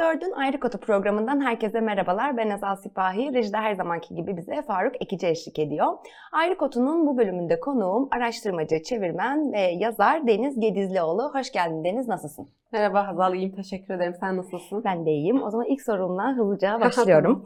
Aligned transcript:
T24'ün 0.00 0.32
Ayrı 0.32 0.60
Kotu 0.60 0.78
programından 0.78 1.40
herkese 1.40 1.80
merhabalar. 1.80 2.36
Ben 2.36 2.50
Azal 2.50 2.76
Sipahi. 2.76 3.34
Rejide 3.34 3.56
her 3.56 3.74
zamanki 3.74 4.14
gibi 4.14 4.36
bize 4.36 4.62
Faruk 4.62 5.02
Ekici 5.02 5.26
eşlik 5.26 5.58
ediyor. 5.58 5.98
Ayrı 6.32 6.56
Kotu'nun 6.56 7.06
bu 7.06 7.18
bölümünde 7.18 7.60
konuğum 7.60 8.08
araştırmacı, 8.10 8.82
çevirmen 8.82 9.52
ve 9.52 9.60
yazar 9.60 10.26
Deniz 10.26 10.60
Gedizlioğlu. 10.60 11.34
Hoş 11.34 11.52
geldin 11.52 11.84
Deniz, 11.84 12.08
nasılsın? 12.08 12.48
Merhaba 12.72 13.08
Hazal, 13.08 13.34
iyiyim. 13.34 13.54
Teşekkür 13.56 13.94
ederim. 13.94 14.14
Sen 14.20 14.36
nasılsın? 14.36 14.84
Ben 14.84 15.06
de 15.06 15.10
iyiyim. 15.10 15.42
O 15.42 15.50
zaman 15.50 15.66
ilk 15.66 15.82
sorumla 15.82 16.36
hızlıca 16.36 16.80
başlıyorum. 16.80 17.44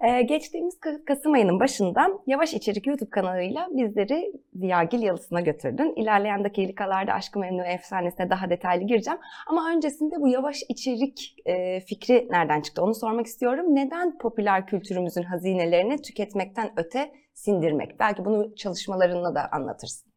Ee, 0.00 0.22
geçtiğimiz 0.22 0.74
Ka- 0.74 1.04
Kasım 1.04 1.32
ayının 1.32 1.60
başında 1.60 2.08
Yavaş 2.26 2.54
İçerik 2.54 2.86
YouTube 2.86 3.10
kanalıyla 3.10 3.68
bizleri 3.70 4.32
Ziyagil 4.54 5.02
Yalısı'na 5.02 5.40
götürdün. 5.40 5.94
İlerleyen 5.96 6.44
dakikalarda 6.44 7.12
Aşkı 7.12 7.38
Memnu 7.38 7.62
efsanesine 7.64 8.30
daha 8.30 8.50
detaylı 8.50 8.84
gireceğim. 8.84 9.18
Ama 9.46 9.70
öncesinde 9.70 10.20
bu 10.20 10.28
yavaş 10.28 10.56
içerik 10.68 11.34
e, 11.46 11.80
fikri 11.80 12.28
nereden 12.30 12.60
çıktı 12.60 12.82
onu 12.82 12.94
sormak 12.94 13.26
istiyorum. 13.26 13.66
Neden 13.68 14.18
popüler 14.18 14.66
kültürümüzün 14.66 15.22
hazinelerini 15.22 16.02
tüketmekten 16.02 16.70
öte 16.76 17.12
sindirmek? 17.34 18.00
Belki 18.00 18.24
bunu 18.24 18.54
çalışmalarınla 18.54 19.34
da 19.34 19.48
anlatırsın. 19.52 20.09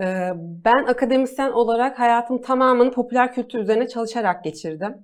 Ee, 0.00 0.30
Ben 0.64 0.84
akademisyen 0.86 1.50
olarak 1.50 1.98
hayatım 1.98 2.40
tamamını 2.42 2.90
popüler 2.90 3.32
kültür 3.32 3.58
üzerine 3.58 3.88
çalışarak 3.88 4.44
geçirdim. 4.44 4.94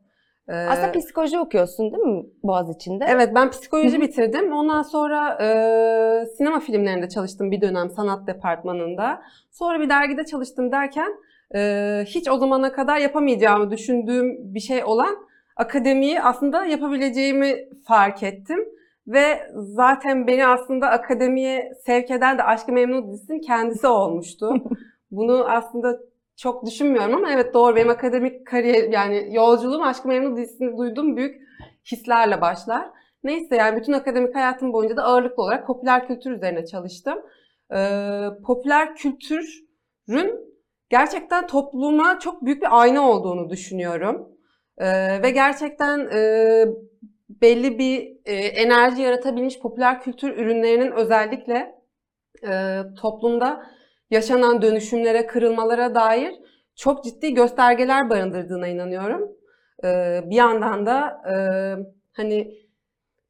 Ee, 0.48 0.52
Aslında 0.52 0.92
psikoloji 0.92 1.38
okuyorsun 1.38 1.92
değil 1.92 2.02
mi 2.02 2.24
Boğaziçi'nde? 2.42 3.04
Evet, 3.08 3.30
ben 3.34 3.50
psikoloji 3.50 4.00
bitirdim. 4.00 4.52
Ondan 4.52 4.82
sonra 4.82 5.38
e, 5.40 6.26
sinema 6.26 6.60
filmlerinde 6.60 7.08
çalıştım 7.08 7.50
bir 7.50 7.60
dönem 7.60 7.90
sanat 7.90 8.26
departmanında. 8.26 9.22
Sonra 9.50 9.80
bir 9.80 9.88
dergide 9.88 10.24
çalıştım 10.24 10.72
derken 10.72 11.12
e, 11.54 12.04
hiç 12.06 12.28
o 12.28 12.36
zamana 12.38 12.72
kadar 12.72 12.98
yapamayacağımı 12.98 13.70
düşündüğüm 13.70 14.54
bir 14.54 14.60
şey 14.60 14.84
olan 14.84 15.16
akademiyi 15.56 16.22
aslında 16.22 16.64
yapabileceğimi 16.66 17.68
fark 17.86 18.22
ettim. 18.22 18.58
Ve 19.06 19.50
zaten 19.54 20.26
beni 20.26 20.46
aslında 20.46 20.90
akademiye 20.90 21.72
sevk 21.86 22.10
eden 22.10 22.38
de 22.38 22.42
Aşk-ı 22.42 22.72
Memnu 22.72 23.12
dizisinin 23.12 23.40
kendisi 23.40 23.86
olmuştu. 23.86 24.54
Bunu 25.10 25.50
aslında 25.50 25.98
çok 26.36 26.66
düşünmüyorum 26.66 27.14
ama 27.14 27.32
evet 27.32 27.54
doğru 27.54 27.76
benim 27.76 27.90
akademik 27.90 28.46
kariyer 28.46 28.88
yani 28.88 29.28
yolculuğum 29.34 29.82
Aşk-ı 29.82 30.08
Memnu 30.08 30.36
dizisini 30.36 30.76
duyduğum 30.76 31.16
büyük 31.16 31.42
hislerle 31.92 32.40
başlar. 32.40 32.90
Neyse 33.24 33.56
yani 33.56 33.80
bütün 33.80 33.92
akademik 33.92 34.34
hayatım 34.34 34.72
boyunca 34.72 34.96
da 34.96 35.02
ağırlıklı 35.02 35.42
olarak 35.42 35.66
popüler 35.66 36.06
kültür 36.06 36.30
üzerine 36.30 36.66
çalıştım. 36.66 37.18
Ee, 37.74 38.28
popüler 38.46 38.96
kültürün 38.96 40.40
gerçekten 40.90 41.46
topluma 41.46 42.18
çok 42.18 42.44
büyük 42.44 42.62
bir 42.62 42.80
ayna 42.80 43.10
olduğunu 43.10 43.50
düşünüyorum. 43.50 44.28
Ee, 44.78 45.22
ve 45.22 45.30
gerçekten 45.30 45.98
e, 46.12 46.64
belli 47.40 47.78
bir 47.78 48.16
e, 48.24 48.34
enerji 48.34 49.02
yaratabilmiş 49.02 49.58
popüler 49.58 50.00
kültür 50.00 50.36
ürünlerinin 50.36 50.92
özellikle 50.92 51.74
e, 52.46 52.80
toplumda 53.00 53.66
yaşanan 54.10 54.62
dönüşümlere, 54.62 55.26
kırılmalara 55.26 55.94
dair 55.94 56.34
çok 56.76 57.04
ciddi 57.04 57.34
göstergeler 57.34 58.10
barındırdığına 58.10 58.68
inanıyorum. 58.68 59.32
Ee, 59.84 60.20
bir 60.26 60.36
yandan 60.36 60.86
da 60.86 61.22
e, 61.32 61.34
hani 62.12 62.54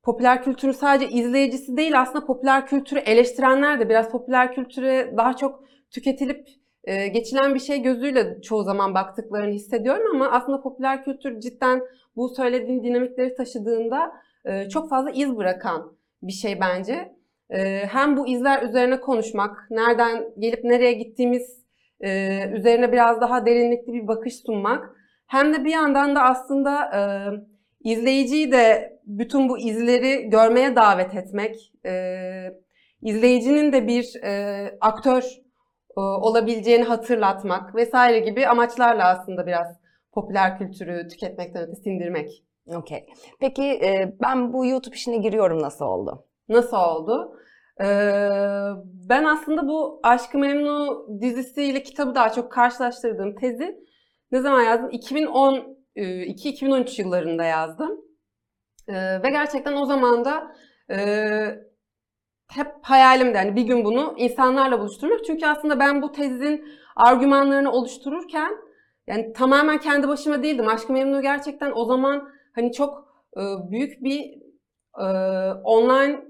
popüler 0.03 0.43
kültürün 0.43 0.73
sadece 0.73 1.09
izleyicisi 1.09 1.77
değil 1.77 2.01
aslında 2.01 2.27
popüler 2.27 2.67
kültürü 2.67 3.01
eleştirenler 3.01 3.81
de 3.81 3.89
biraz 3.89 4.11
popüler 4.11 4.55
kültüre 4.55 5.15
daha 5.17 5.37
çok 5.37 5.65
tüketilip 5.91 6.49
e, 6.85 7.09
geçilen 7.09 7.55
bir 7.55 7.61
şey 7.61 7.83
gözüyle 7.83 8.41
çoğu 8.41 8.65
zaman 8.65 8.95
baktıklarını 8.95 9.53
hissediyorum 9.53 10.07
ama 10.15 10.31
aslında 10.31 10.63
popüler 10.63 11.05
kültür 11.05 11.41
cidden 11.41 11.83
bu 12.17 12.29
söylediğin 12.29 12.85
dinamikleri 12.85 13.35
taşıdığında 13.35 14.13
e, 14.45 14.69
çok 14.69 14.91
fazla 14.91 15.11
iz 15.11 15.37
bırakan 15.37 15.97
bir 16.23 16.33
şey 16.33 16.61
bence. 16.61 17.13
E, 17.51 17.87
hem 17.87 18.17
bu 18.17 18.29
izler 18.29 18.63
üzerine 18.63 19.01
konuşmak, 19.01 19.67
nereden 19.71 20.25
gelip 20.39 20.65
nereye 20.65 20.93
gittiğimiz 20.93 21.63
e, 22.01 22.41
üzerine 22.53 22.93
biraz 22.93 23.21
daha 23.21 23.47
derinlikli 23.47 23.93
bir 23.93 24.09
bakış 24.09 24.37
sunmak, 24.37 24.97
hem 25.27 25.55
de 25.55 25.65
bir 25.65 25.71
yandan 25.71 26.17
da 26.17 26.23
aslında 26.23 26.85
e, 26.85 27.01
izleyiciyi 27.91 28.53
de 28.53 28.99
bütün 29.07 29.49
bu 29.49 29.59
izleri 29.59 30.31
görmeye 30.31 30.77
davet 30.77 31.15
etmek, 31.15 31.73
e, 31.87 31.93
izleyicinin 33.03 33.73
de 33.73 33.87
bir 33.87 34.25
e, 34.25 34.65
aktör 34.81 35.23
e, 35.97 36.01
olabileceğini 36.01 36.85
hatırlatmak 36.85 37.75
vesaire 37.75 38.19
gibi 38.19 38.47
amaçlarla 38.47 39.09
aslında 39.09 39.47
biraz 39.47 39.82
popüler 40.13 40.59
kültürü 40.59 41.09
tüketmekten 41.09 41.63
öte 41.63 41.75
sindirmek. 41.75 42.45
Okey. 42.67 43.07
Peki 43.41 43.63
e, 43.63 44.17
ben 44.23 44.53
bu 44.53 44.67
YouTube 44.67 44.95
işine 44.95 45.17
giriyorum 45.17 45.63
nasıl 45.63 45.85
oldu? 45.85 46.27
Nasıl 46.49 46.77
oldu? 46.77 47.37
Ee, 47.81 47.85
ben 49.09 49.25
aslında 49.25 49.69
bu 49.69 50.01
Aşk-ı 50.03 50.39
Memnu 50.39 51.07
dizisiyle 51.21 51.83
kitabı 51.83 52.15
daha 52.15 52.33
çok 52.33 52.53
karşılaştırdığım 52.53 53.35
tezi 53.35 53.77
ne 54.33 54.41
zaman 54.41 54.63
yazdım? 54.63 54.91
2012-2013 54.91 57.03
yıllarında 57.03 57.45
yazdım. 57.45 58.01
Ee, 58.89 59.23
ve 59.23 59.31
gerçekten 59.31 59.73
o 59.73 59.87
zaman 59.87 60.25
da 60.25 60.57
e, 60.91 60.97
hep 62.51 62.67
hayalimdi. 62.83 63.37
Yani 63.37 63.57
bir 63.57 63.63
gün 63.63 63.85
bunu 63.85 64.15
insanlarla 64.19 64.81
buluşturmak. 64.81 65.25
Çünkü 65.27 65.47
aslında 65.47 65.79
ben 65.79 66.03
bu 66.03 66.13
tezin 66.13 66.65
argümanlarını 66.97 67.73
oluştururken 67.73 68.53
yani 69.13 69.33
tamamen 69.33 69.79
kendi 69.79 70.09
başıma 70.09 70.43
değildim. 70.43 70.69
Aşk-ı 70.69 70.93
Memnu 70.93 71.23
gerçekten 71.23 71.73
o 71.75 71.85
zaman 71.85 72.29
hani 72.55 72.73
çok 72.73 73.05
e, 73.37 73.41
büyük 73.71 74.05
bir 74.05 74.21
e, 75.01 75.07
online 75.65 76.25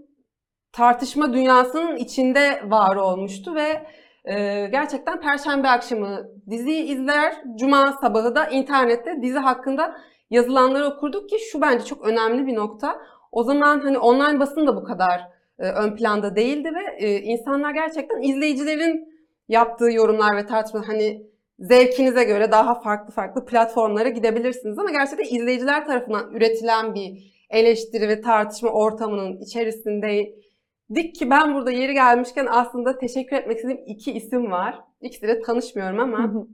tartışma 0.72 1.32
dünyasının 1.32 1.97
içinde 1.97 2.62
var 2.66 2.97
olmuştu 2.97 3.54
ve 3.54 3.87
e, 4.25 4.66
gerçekten 4.66 5.20
Perşembe 5.20 5.69
akşamı 5.69 6.28
diziyi 6.50 6.82
izler, 6.82 7.34
Cuma 7.56 7.93
sabahı 8.00 8.34
da 8.34 8.47
internette 8.47 9.22
dizi 9.22 9.38
hakkında 9.38 9.97
yazılanları 10.31 10.87
okurduk 10.87 11.28
ki 11.28 11.37
şu 11.53 11.60
bence 11.60 11.84
çok 11.84 12.06
önemli 12.06 12.47
bir 12.47 12.54
nokta. 12.54 12.99
O 13.32 13.43
zaman 13.43 13.81
hani 13.81 13.99
online 13.99 14.41
basın 14.41 14.66
da 14.66 14.76
bu 14.76 14.84
kadar 14.84 15.20
e, 15.59 15.69
ön 15.69 15.97
planda 15.97 16.37
değildi 16.37 16.70
ve 16.75 17.06
e, 17.06 17.20
insanlar 17.20 17.70
gerçekten 17.70 18.22
izleyicilerin 18.22 19.09
yaptığı 19.49 19.93
yorumlar 19.93 20.37
ve 20.37 20.47
tartışmalar 20.47 20.87
hani 20.87 21.31
zevkinize 21.62 22.25
göre 22.25 22.53
daha 22.53 22.81
farklı 22.81 23.15
farklı 23.15 23.45
platformlara 23.45 24.09
gidebilirsiniz 24.09 24.78
ama 24.78 24.91
gerçekten 24.91 25.37
izleyiciler 25.37 25.87
tarafından 25.87 26.33
üretilen 26.33 26.95
bir 26.95 27.33
eleştiri 27.50 28.09
ve 28.09 28.21
tartışma 28.21 28.71
ortamının 28.71 29.41
içerisindeydik 29.41 31.15
ki 31.15 31.31
ben 31.31 31.55
burada 31.55 31.71
yeri 31.71 31.95
gelmişken 31.95 32.47
aslında 32.50 32.99
teşekkür 32.99 33.37
etmek 33.37 33.56
istediğim 33.56 33.83
iki 33.87 34.12
isim 34.12 34.50
var. 34.50 34.81
İkisiyle 35.00 35.41
tanışmıyorum 35.41 36.00
ama 36.00 36.47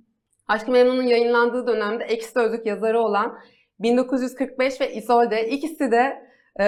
Aşk-ı 0.48 0.70
Memnun'un 0.70 1.02
yayınlandığı 1.02 1.66
dönemde 1.66 2.04
Ekşi 2.04 2.28
Sözlük 2.28 2.66
yazarı 2.66 3.00
olan 3.00 3.38
1945 3.80 4.80
ve 4.80 4.92
İsolde 4.92 5.48
ikisi 5.48 5.90
de 5.90 6.28
e, 6.60 6.64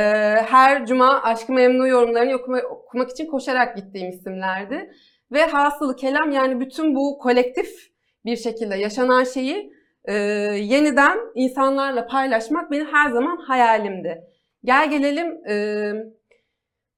her 0.47 0.87
cuma 0.87 1.23
Aşk-ı 1.23 1.53
Memnu 1.53 1.89
yorumlarını 1.89 2.33
okuma- 2.33 2.67
okumak 2.67 3.11
için 3.11 3.27
koşarak 3.27 3.77
gittiğim 3.77 4.09
isimlerdi. 4.09 4.91
Ve 5.33 5.45
hasılı 5.45 5.97
kelam 5.97 6.31
yani 6.31 6.61
bütün 6.61 6.95
bu 6.95 7.19
kolektif 7.19 7.90
bir 8.25 8.37
şekilde 8.37 8.77
yaşanan 8.77 9.25
şeyi 9.25 9.73
e, 10.05 10.15
yeniden 10.63 11.19
insanlarla 11.35 12.07
paylaşmak 12.07 12.71
benim 12.71 12.87
her 12.87 13.11
zaman 13.11 13.37
hayalimdi. 13.37 14.25
Gel 14.65 14.91
gelelim 14.91 15.47
e, 15.49 15.93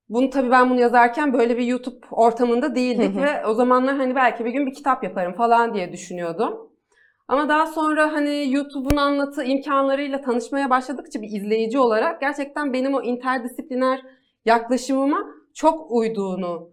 bunu 0.08 0.30
tabii 0.30 0.50
ben 0.50 0.70
bunu 0.70 0.80
yazarken 0.80 1.32
böyle 1.32 1.58
bir 1.58 1.64
YouTube 1.64 2.06
ortamında 2.10 2.74
değildik 2.74 3.16
ve 3.16 3.46
o 3.46 3.54
zamanlar 3.54 3.96
hani 3.96 4.14
belki 4.14 4.44
bir 4.44 4.50
gün 4.50 4.66
bir 4.66 4.74
kitap 4.74 5.04
yaparım 5.04 5.32
falan 5.32 5.74
diye 5.74 5.92
düşünüyordum. 5.92 6.72
Ama 7.28 7.48
daha 7.48 7.66
sonra 7.66 8.12
hani 8.12 8.52
YouTube'un 8.52 8.96
anlatı 8.96 9.44
imkanlarıyla 9.44 10.20
tanışmaya 10.20 10.70
başladıkça 10.70 11.22
bir 11.22 11.28
izleyici 11.28 11.78
olarak 11.78 12.20
gerçekten 12.20 12.72
benim 12.72 12.94
o 12.94 13.02
interdisipliner 13.02 14.00
yaklaşımıma 14.44 15.24
çok 15.54 15.90
uyduğunu 15.90 16.70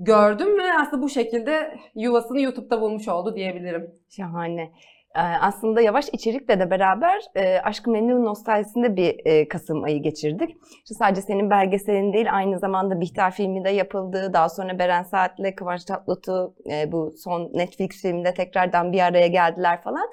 gördüm 0.00 0.58
ve 0.58 0.72
aslında 0.80 1.02
bu 1.02 1.08
şekilde 1.08 1.78
yuvasını 1.94 2.40
YouTube'da 2.40 2.80
bulmuş 2.80 3.08
oldu 3.08 3.36
diyebilirim. 3.36 3.94
Şahane. 4.08 4.72
Ee, 5.16 5.20
aslında 5.20 5.80
yavaş 5.80 6.08
içerikle 6.12 6.60
de 6.60 6.70
beraber 6.70 7.22
e, 7.34 7.58
Aşk-ı 7.58 7.90
Memnu 7.90 8.24
nostaljisinde 8.24 8.96
bir 8.96 9.20
e, 9.24 9.48
Kasım 9.48 9.84
ayı 9.84 10.02
geçirdik. 10.02 10.56
İşte 10.72 10.94
sadece 10.94 11.22
senin 11.22 11.50
belgeselin 11.50 12.12
değil 12.12 12.34
aynı 12.36 12.58
zamanda 12.58 13.00
Bihter 13.00 13.30
filmi 13.30 13.64
de 13.64 13.70
yapıldı. 13.70 14.30
Daha 14.32 14.48
sonra 14.48 14.78
Beren 14.78 15.02
Saat'le 15.02 15.56
Kıvanç 15.56 15.84
Tatlıtuğ 15.84 16.54
e, 16.70 16.92
bu 16.92 17.12
son 17.24 17.50
Netflix 17.54 18.02
filminde 18.02 18.34
tekrardan 18.34 18.92
bir 18.92 19.00
araya 19.00 19.26
geldiler 19.26 19.82
falan. 19.82 20.10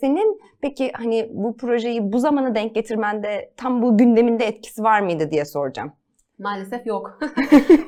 Senin 0.00 0.40
peki 0.62 0.92
hani 0.94 1.28
bu 1.32 1.56
projeyi 1.56 2.12
bu 2.12 2.18
zamana 2.18 2.54
denk 2.54 2.74
getirmende 2.74 3.52
tam 3.56 3.82
bu 3.82 3.98
gündeminde 3.98 4.44
etkisi 4.44 4.82
var 4.82 5.00
mıydı 5.00 5.30
diye 5.30 5.44
soracağım. 5.44 5.92
Maalesef 6.38 6.86
yok. 6.86 7.18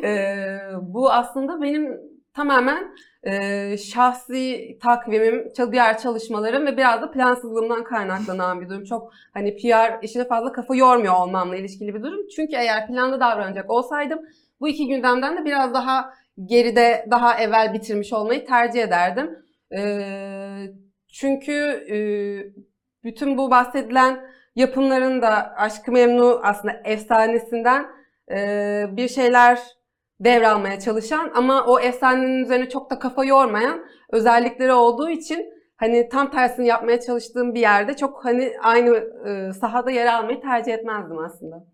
Ee, 0.04 0.58
bu 0.82 1.12
aslında 1.12 1.62
benim 1.62 2.00
tamamen 2.34 2.94
e, 3.22 3.76
şahsi 3.76 4.78
takvimim, 4.82 5.52
diğer 5.72 5.98
çalışmalarım 5.98 6.66
ve 6.66 6.76
biraz 6.76 7.02
da 7.02 7.10
plansızlığımdan 7.10 7.84
kaynaklanan 7.84 8.60
bir 8.60 8.68
durum. 8.68 8.84
Çok 8.84 9.12
hani 9.34 9.56
PR 9.56 10.02
işine 10.02 10.24
fazla 10.28 10.52
kafa 10.52 10.74
yormuyor 10.74 11.14
olmamla 11.14 11.56
ilişkili 11.56 11.94
bir 11.94 12.02
durum. 12.02 12.28
Çünkü 12.36 12.56
eğer 12.56 12.86
planda 12.86 13.20
davranacak 13.20 13.70
olsaydım 13.70 14.18
bu 14.60 14.68
iki 14.68 14.88
gündemden 14.88 15.36
de 15.36 15.44
biraz 15.44 15.74
daha 15.74 16.14
geride, 16.44 17.06
daha 17.10 17.38
evvel 17.38 17.74
bitirmiş 17.74 18.12
olmayı 18.12 18.46
tercih 18.46 18.82
ederdim. 18.82 19.38
Ee, 19.76 20.66
çünkü 21.08 21.52
e, 21.90 21.96
bütün 23.04 23.38
bu 23.38 23.50
bahsedilen 23.50 24.26
yapımların 24.56 25.22
da 25.22 25.54
Aşk-ı 25.56 25.92
Memnu 25.92 26.40
aslında 26.42 26.74
efsanesinden 26.84 27.82
e, 27.82 27.86
bir 28.96 29.08
şeyler 29.08 29.58
devralmaya 30.20 30.80
çalışan 30.80 31.32
ama 31.34 31.64
o 31.66 31.80
efsanenin 31.80 32.44
üzerine 32.44 32.68
çok 32.68 32.90
da 32.90 32.98
kafa 32.98 33.24
yormayan 33.24 33.84
özellikleri 34.12 34.72
olduğu 34.72 35.10
için 35.10 35.46
hani 35.76 36.08
tam 36.08 36.30
tersini 36.30 36.66
yapmaya 36.66 37.00
çalıştığım 37.00 37.54
bir 37.54 37.60
yerde 37.60 37.96
çok 37.96 38.24
hani 38.24 38.52
aynı 38.62 38.96
e, 39.28 39.52
sahada 39.52 39.90
yer 39.90 40.06
almayı 40.06 40.40
tercih 40.40 40.74
etmezdim 40.74 41.18
aslında. 41.18 41.64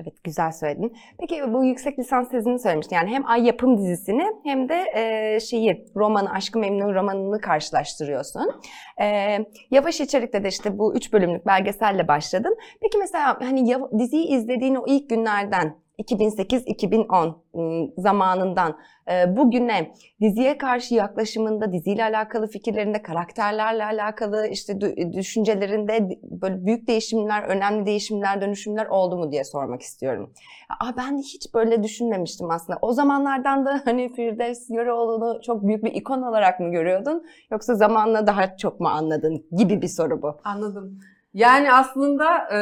Evet 0.00 0.24
güzel 0.24 0.52
söyledin. 0.52 0.96
Peki 1.20 1.52
bu 1.52 1.64
yüksek 1.64 1.98
lisans 1.98 2.30
tezini 2.30 2.58
söylemiştin. 2.58 2.96
Yani 2.96 3.10
hem 3.10 3.26
Ay 3.26 3.46
Yapım 3.46 3.78
dizisini 3.78 4.24
hem 4.44 4.68
de 4.68 4.84
e, 4.94 5.40
şeyi 5.40 5.86
romanı 5.96 6.32
Aşkı 6.32 6.58
Memnu 6.58 6.94
romanını 6.94 7.40
karşılaştırıyorsun. 7.40 8.60
E, 9.00 9.38
yavaş 9.70 10.00
içerikte 10.00 10.44
de 10.44 10.48
işte 10.48 10.78
bu 10.78 10.94
üç 10.96 11.12
bölümlük 11.12 11.46
belgeselle 11.46 12.08
başladın. 12.08 12.56
Peki 12.82 12.98
mesela 12.98 13.38
hani 13.40 13.74
diziyi 13.98 14.26
izlediğin 14.26 14.74
o 14.74 14.84
ilk 14.86 15.10
günlerden 15.10 15.85
2008-2010 15.98 17.34
ım, 17.54 17.92
zamanından 17.98 18.78
e, 19.10 19.36
bugüne 19.36 19.92
diziye 20.20 20.58
karşı 20.58 20.94
yaklaşımında, 20.94 21.72
diziyle 21.72 22.04
alakalı 22.04 22.48
fikirlerinde, 22.48 23.02
karakterlerle 23.02 23.84
alakalı 23.84 24.46
işte 24.46 24.72
dü- 24.72 25.12
düşüncelerinde 25.12 26.18
böyle 26.22 26.66
büyük 26.66 26.88
değişimler, 26.88 27.42
önemli 27.42 27.86
değişimler, 27.86 28.40
dönüşümler 28.40 28.86
oldu 28.86 29.16
mu 29.16 29.32
diye 29.32 29.44
sormak 29.44 29.82
istiyorum. 29.82 30.32
Aa, 30.80 30.96
ben 30.96 31.18
hiç 31.18 31.54
böyle 31.54 31.82
düşünmemiştim 31.82 32.50
aslında. 32.50 32.78
O 32.82 32.92
zamanlardan 32.92 33.66
da 33.66 33.82
hani 33.84 34.12
Firdevs 34.12 34.70
Yöreoğlu'nu 34.70 35.40
çok 35.42 35.62
büyük 35.62 35.84
bir 35.84 35.92
ikon 35.92 36.22
olarak 36.22 36.60
mı 36.60 36.70
görüyordun? 36.70 37.26
Yoksa 37.50 37.74
zamanla 37.74 38.26
daha 38.26 38.56
çok 38.56 38.80
mu 38.80 38.88
anladın 38.88 39.46
gibi 39.52 39.82
bir 39.82 39.88
soru 39.88 40.22
bu. 40.22 40.36
Anladım. 40.44 40.98
Yani 41.36 41.72
aslında 41.72 42.38
e, 42.38 42.58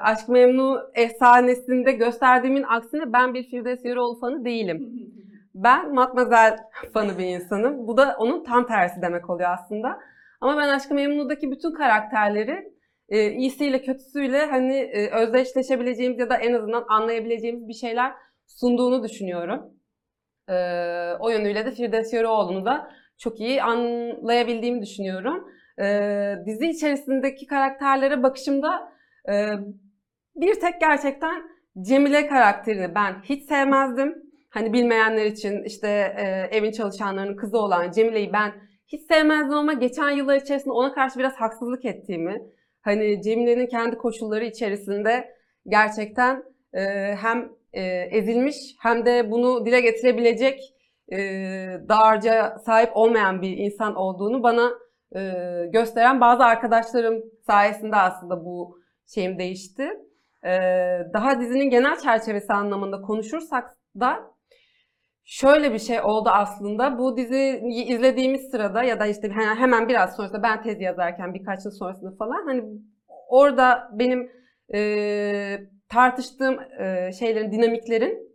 Aşk 0.00 0.28
Memnu 0.28 0.80
efsanesinde 0.94 1.92
gösterdiğimin 1.92 2.62
aksine 2.62 3.12
ben 3.12 3.34
bir 3.34 3.42
Firdevs 3.42 3.84
Yöreoğlu 3.84 4.20
fanı 4.20 4.44
değilim. 4.44 4.92
Ben 5.54 5.94
Matmazel 5.94 6.58
fanı 6.92 7.18
bir 7.18 7.24
insanım. 7.24 7.86
Bu 7.86 7.96
da 7.96 8.16
onun 8.18 8.44
tam 8.44 8.66
tersi 8.66 9.02
demek 9.02 9.30
oluyor 9.30 9.50
aslında. 9.50 9.98
Ama 10.40 10.56
ben 10.56 10.68
Aşk-ı 10.68 10.94
Memnu'daki 10.94 11.50
bütün 11.50 11.72
karakterleri 11.72 12.72
e, 13.08 13.30
iyisiyle 13.30 13.82
kötüsüyle 13.82 14.46
hani 14.46 14.74
e, 14.74 15.10
özdeşleşebileceğimiz 15.10 16.18
ya 16.18 16.30
da 16.30 16.36
en 16.36 16.52
azından 16.52 16.84
anlayabileceğimiz 16.88 17.68
bir 17.68 17.74
şeyler 17.74 18.12
sunduğunu 18.46 19.02
düşünüyorum. 19.02 19.74
E, 20.48 20.54
o 21.20 21.30
yönüyle 21.30 21.66
de 21.66 21.70
Firdevs 21.70 22.12
Yöreoğlu'nu 22.12 22.64
da 22.64 22.90
çok 23.18 23.40
iyi 23.40 23.62
anlayabildiğimi 23.62 24.82
düşünüyorum. 24.82 25.57
E, 25.80 26.34
dizi 26.46 26.66
içerisindeki 26.66 27.46
karakterlere 27.46 28.22
bakışımda 28.22 28.92
e, 29.28 29.48
bir 30.36 30.60
tek 30.60 30.80
gerçekten 30.80 31.42
Cemile 31.82 32.26
karakterini 32.26 32.94
ben 32.94 33.14
hiç 33.22 33.48
sevmezdim. 33.48 34.22
Hani 34.50 34.72
bilmeyenler 34.72 35.24
için 35.24 35.62
işte 35.62 35.88
e, 36.18 36.56
evin 36.56 36.72
çalışanlarının 36.72 37.36
kızı 37.36 37.58
olan 37.58 37.90
Cemile'yi 37.90 38.32
ben 38.32 38.52
hiç 38.86 39.02
sevmezdim 39.02 39.54
ama 39.54 39.72
geçen 39.72 40.10
yıllar 40.10 40.36
içerisinde 40.36 40.72
ona 40.72 40.94
karşı 40.94 41.18
biraz 41.18 41.34
haksızlık 41.34 41.84
ettiğimi, 41.84 42.42
hani 42.80 43.22
Cemile'nin 43.22 43.66
kendi 43.66 43.96
koşulları 43.96 44.44
içerisinde 44.44 45.34
gerçekten 45.66 46.42
e, 46.72 46.80
hem 47.14 47.52
e, 47.72 47.82
ezilmiş 48.10 48.56
hem 48.80 49.06
de 49.06 49.30
bunu 49.30 49.66
dile 49.66 49.80
getirebilecek 49.80 50.60
e, 51.12 51.18
dağarcığa 51.88 52.58
sahip 52.58 52.90
olmayan 52.96 53.42
bir 53.42 53.56
insan 53.56 53.94
olduğunu 53.94 54.42
bana 54.42 54.70
e, 55.16 55.20
gösteren 55.72 56.20
bazı 56.20 56.44
arkadaşlarım 56.44 57.22
sayesinde 57.46 57.96
aslında 57.96 58.44
bu 58.44 58.78
şeyim 59.06 59.38
değişti. 59.38 59.90
E, 60.44 60.50
daha 61.14 61.40
dizinin 61.40 61.70
genel 61.70 61.98
çerçevesi 61.98 62.52
anlamında 62.52 63.00
konuşursak 63.02 63.76
da 64.00 64.38
şöyle 65.24 65.72
bir 65.72 65.78
şey 65.78 66.00
oldu 66.00 66.28
aslında. 66.32 66.98
Bu 66.98 67.16
diziyi 67.16 67.84
izlediğimiz 67.84 68.50
sırada 68.50 68.82
ya 68.82 69.00
da 69.00 69.06
işte 69.06 69.30
hemen 69.30 69.88
biraz 69.88 70.16
sonrasında 70.16 70.42
ben 70.42 70.62
tez 70.62 70.80
yazarken 70.80 71.34
birkaç 71.34 71.64
yıl 71.64 71.72
sonrasında 71.72 72.16
falan 72.16 72.46
hani 72.46 72.64
orada 73.28 73.90
benim 73.92 74.30
e, 74.74 75.60
tartıştığım 75.88 76.58
e, 76.80 77.12
şeylerin, 77.12 77.52
dinamiklerin 77.52 78.28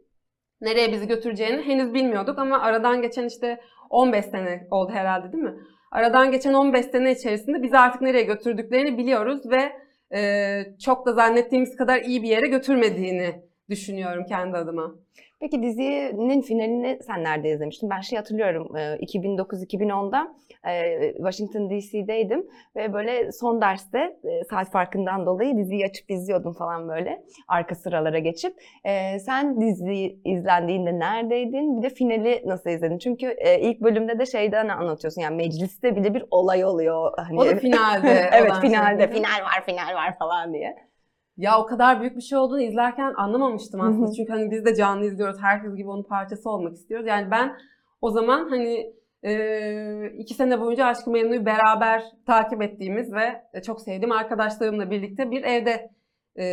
nereye 0.62 0.92
bizi 0.92 1.08
götüreceğini 1.08 1.62
henüz 1.62 1.94
bilmiyorduk 1.94 2.40
ama 2.40 2.60
aradan 2.60 3.02
geçen 3.02 3.26
işte 3.26 3.62
15 3.90 4.26
sene 4.26 4.68
oldu 4.72 4.92
herhalde 4.92 5.32
değil 5.32 5.44
mi? 5.44 5.56
Aradan 5.94 6.32
geçen 6.32 6.54
15 6.54 6.86
sene 6.86 7.12
içerisinde 7.12 7.64
bizi 7.64 7.78
artık 7.78 8.02
nereye 8.02 8.24
götürdüklerini 8.24 8.98
biliyoruz 8.98 9.42
ve 9.46 9.72
e, 10.18 10.76
çok 10.86 11.06
da 11.06 11.14
zannettiğimiz 11.14 11.76
kadar 11.76 12.02
iyi 12.02 12.24
bir 12.24 12.28
yere 12.28 12.48
götürmediğini 12.48 13.42
düşünüyorum 13.70 14.26
kendi 14.26 14.58
adıma. 14.58 14.96
Peki 15.44 15.64
dizinin 15.64 16.42
finalini 16.42 17.00
sen 17.08 17.24
nerede 17.24 17.50
izlemiştin? 17.50 17.90
Ben 17.90 18.02
şey 18.02 18.18
hatırlıyorum 18.18 18.76
e, 18.76 18.80
2009-2010'da 18.80 20.36
e, 20.70 21.14
Washington 21.14 21.70
DC'deydim 21.70 22.48
ve 22.76 22.94
böyle 22.94 23.32
son 23.32 23.62
derste 23.62 24.00
e, 24.24 24.44
saat 24.50 24.72
farkından 24.72 25.26
dolayı 25.26 25.58
diziyi 25.58 25.86
açıp 25.86 26.12
izliyordum 26.12 26.54
falan 26.54 26.90
böyle 26.90 27.24
arka 27.48 27.76
sıralara 27.76 28.20
geçip. 28.20 28.54
E, 28.86 29.20
Sen 29.20 29.62
dizi 29.62 30.20
izlendiğinde 30.26 31.00
neredeydin? 31.00 31.78
Bir 31.78 31.84
de 31.90 31.90
finali 31.90 32.42
nasıl 32.46 32.70
izledin? 32.70 32.98
Çünkü 32.98 33.28
e, 33.28 33.60
ilk 33.60 33.82
bölümde 33.82 34.20
de 34.20 34.26
şeyden 34.26 34.70
anlatıyorsun 34.70 35.22
yani 35.22 35.36
mecliste 35.36 35.96
bile 35.96 36.14
bir 36.14 36.26
olay 36.32 36.66
oluyor. 36.66 37.12
Hani, 37.18 37.40
O 37.40 37.46
da 37.46 37.56
finalde. 37.56 38.30
evet 38.34 38.52
olan 38.52 38.62
şey. 38.62 38.70
finalde 38.70 39.08
final 39.08 39.42
var 39.44 39.66
final 39.66 39.96
var 39.96 40.18
falan 40.20 40.54
diye. 40.54 40.93
Ya 41.38 41.60
o 41.60 41.66
kadar 41.66 42.02
büyük 42.02 42.16
bir 42.16 42.22
şey 42.22 42.38
olduğunu 42.38 42.62
izlerken 42.62 43.14
anlamamıştım 43.18 43.82
aslında. 43.82 44.12
Çünkü 44.12 44.32
hani 44.32 44.52
biz 44.52 44.66
de 44.66 44.76
canlı 44.76 45.06
izliyoruz. 45.06 45.42
Herkes 45.42 45.76
gibi 45.76 45.90
onun 45.90 46.04
parçası 46.04 46.50
olmak 46.50 46.74
istiyoruz. 46.74 47.08
Yani 47.08 47.32
ben 47.32 47.56
o 48.02 48.12
zaman 48.12 48.50
hani 48.50 48.94
e, 49.24 50.12
iki 50.18 50.34
sene 50.34 50.62
boyunca 50.62 50.86
Aşk-ı 50.86 51.12
Memnu'yu 51.12 51.46
beraber 51.46 52.04
takip 52.26 52.62
ettiğimiz 52.62 53.14
ve 53.14 53.62
çok 53.62 53.82
sevdiğim 53.82 54.12
arkadaşlarımla 54.12 54.92
birlikte 54.92 55.32
bir 55.32 55.44
evde 55.44 55.92
e, 56.40 56.46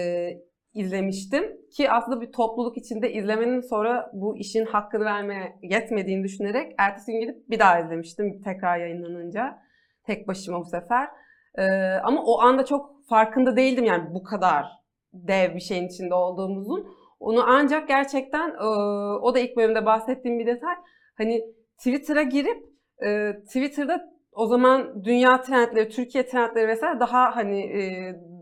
izlemiştim. 0.75 1.45
Ki 1.77 1.91
aslında 1.91 2.21
bir 2.21 2.33
topluluk 2.33 2.77
içinde 2.77 3.13
izlemenin 3.13 3.61
sonra 3.61 4.11
bu 4.13 4.37
işin 4.37 4.67
hakkını 4.67 5.05
vermeye 5.05 5.59
yetmediğini 5.63 6.25
düşünerek 6.25 6.75
ertesi 6.79 7.13
gün 7.13 7.21
gidip 7.21 7.51
bir 7.51 7.59
daha 7.59 7.81
izlemiştim 7.81 8.43
tekrar 8.43 8.79
yayınlanınca. 8.79 9.59
Tek 10.07 10.29
başıma 10.29 10.61
bu 10.61 10.65
sefer. 10.65 11.09
Ee, 11.59 11.65
ama 12.05 12.23
o 12.25 12.41
anda 12.41 12.65
çok 12.65 13.00
farkında 13.11 13.57
değildim 13.57 13.85
yani 13.85 14.14
bu 14.14 14.23
kadar 14.23 14.67
dev 15.12 15.55
bir 15.55 15.61
şeyin 15.61 15.88
içinde 15.88 16.14
olduğumuzun. 16.14 16.87
Onu 17.21 17.45
ancak 17.47 17.88
gerçekten 17.88 18.50
e, 18.50 18.67
o 19.23 19.35
da 19.35 19.38
ilk 19.38 19.57
bölümde 19.57 19.87
bahsettiğim 19.87 20.38
bir 20.38 20.47
detay. 20.47 20.75
Hani 21.19 21.43
Twitter'a 21.79 22.23
girip 22.23 22.64
e, 23.07 23.33
Twitter'da 23.47 24.11
o 24.33 24.47
zaman 24.47 25.05
dünya 25.05 25.40
trendleri, 25.40 25.88
Türkiye 25.88 26.26
trendleri 26.26 26.69
vesaire 26.69 27.00
daha 27.00 27.37
hani 27.37 27.61
e, 27.61 27.83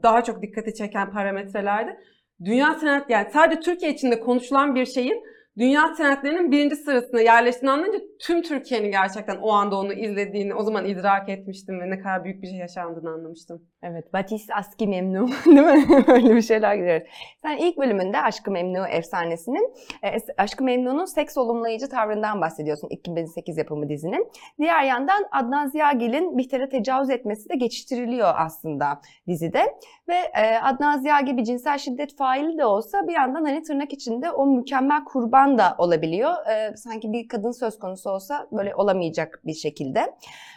daha 0.02 0.24
çok 0.24 0.42
dikkati 0.42 0.74
çeken 0.74 1.12
parametrelerdi. 1.12 1.96
Dünya 2.44 2.78
trend 2.78 3.02
yani 3.08 3.26
sadece 3.32 3.60
Türkiye 3.60 3.92
içinde 3.92 4.20
konuşulan 4.20 4.74
bir 4.74 4.86
şeyin 4.86 5.22
dünya 5.58 5.92
trendlerinin 5.92 6.52
birinci 6.52 6.76
sırasına 6.76 7.20
yerleştiğini 7.20 7.70
anlayınca 7.70 7.98
tüm 8.20 8.42
Türkiye'nin 8.42 8.90
gerçekten 8.90 9.36
o 9.36 9.50
anda 9.50 9.76
onu 9.76 9.92
izlediğini 9.92 10.54
o 10.54 10.62
zaman 10.62 10.84
idrak 10.84 11.28
etmiştim 11.28 11.80
ve 11.80 11.90
ne 11.90 11.98
kadar 11.98 12.24
büyük 12.24 12.42
bir 12.42 12.48
şey 12.48 12.58
yaşandığını 12.58 13.10
anlamıştım. 13.10 13.62
Evet, 13.82 14.12
Batis 14.12 14.46
Aski 14.56 14.86
Memnu 14.86 15.28
değil 15.46 15.56
mi? 15.56 16.04
Öyle 16.08 16.36
bir 16.36 16.42
şeyler 16.42 16.74
giriyoruz. 16.74 17.08
Sen 17.42 17.56
ilk 17.56 17.78
bölümünde 17.78 18.20
Aşkı 18.20 18.50
Memnu 18.50 18.86
efsanesinin, 18.86 19.74
e, 20.02 20.16
Aşkı 20.38 20.64
Memnu'nun 20.64 21.04
seks 21.04 21.36
olumlayıcı 21.36 21.88
tavrından 21.88 22.40
bahsediyorsun 22.40 22.88
2008 22.88 23.58
yapımı 23.58 23.88
dizinin. 23.88 24.28
Diğer 24.58 24.82
yandan 24.82 25.24
Adnan 25.32 25.66
Ziyagil'in 25.66 26.38
Bihter'e 26.38 26.68
tecavüz 26.68 27.10
etmesi 27.10 27.48
de 27.48 27.56
geçiştiriliyor 27.56 28.34
aslında 28.36 29.00
dizide. 29.28 29.78
Ve 30.08 30.14
e, 30.14 30.58
Adnan 30.62 30.98
Ziyagil 30.98 31.36
bir 31.36 31.44
cinsel 31.44 31.78
şiddet 31.78 32.16
faili 32.16 32.58
de 32.58 32.64
olsa 32.64 33.08
bir 33.08 33.12
yandan 33.12 33.44
hani 33.44 33.62
tırnak 33.62 33.92
içinde 33.92 34.30
o 34.30 34.46
mükemmel 34.46 35.04
kurban 35.04 35.58
da 35.58 35.74
olabiliyor. 35.78 36.32
E, 36.46 36.76
sanki 36.76 37.12
bir 37.12 37.28
kadın 37.28 37.50
söz 37.50 37.78
konusu 37.78 38.10
olsa 38.10 38.46
böyle 38.52 38.74
olamayacak 38.74 39.40
bir 39.44 39.54
şekilde. 39.54 40.14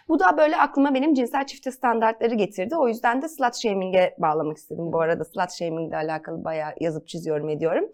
Bu 0.07 0.19
da 0.19 0.37
böyle 0.37 0.57
aklıma 0.57 0.93
benim 0.93 1.13
cinsel 1.13 1.45
çifte 1.45 1.71
standartları 1.71 2.35
getirdi. 2.35 2.75
O 2.75 2.87
yüzden 2.87 3.10
de 3.21 3.27
slut 3.27 3.55
shaming'e 3.55 4.15
bağlamak 4.17 4.57
istedim. 4.57 4.93
Bu 4.93 5.01
arada 5.01 5.25
slut 5.25 5.51
shaming 5.51 5.89
ile 5.89 5.95
alakalı 5.97 6.43
bayağı 6.43 6.71
yazıp 6.79 7.07
çiziyorum 7.07 7.49
ediyorum. 7.49 7.91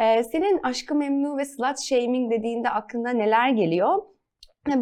Ee, 0.00 0.22
senin 0.22 0.60
Aşkı 0.62 0.94
Memnu 0.94 1.36
ve 1.36 1.44
slut 1.44 1.80
shaming 1.80 2.32
dediğinde 2.32 2.70
aklına 2.70 3.10
neler 3.10 3.50
geliyor? 3.50 4.02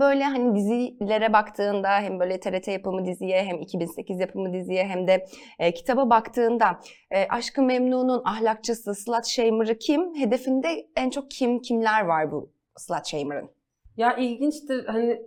Böyle 0.01 0.25
hani 0.25 0.55
dizilere 0.57 1.33
baktığında 1.33 1.89
hem 1.89 2.21
böyle 2.21 2.41
TRT 2.41 2.69
yapımı 2.69 3.05
diziye 3.07 3.45
hem 3.45 3.61
2008 3.61 4.21
yapımı 4.21 4.53
diziye 4.53 4.85
hem 4.85 5.09
de 5.09 5.27
e, 5.59 5.75
kitaba 5.75 6.11
baktığında 6.11 6.81
e, 7.11 7.29
Aşkı 7.29 7.63
Memnu'nun 7.63 8.23
ahlakçısı, 8.25 8.95
slut 8.95 9.27
shamer'ı 9.27 9.79
kim? 9.79 10.15
Hedefinde 10.15 10.87
en 10.97 11.11
çok 11.11 11.31
kim, 11.31 11.61
kimler 11.61 12.05
var 12.05 12.33
bu 12.33 12.53
slut 12.77 13.07
shamer'ın? 13.07 13.51
Ya 13.97 14.17
ilginçtir 14.17 14.85
hani 14.87 15.23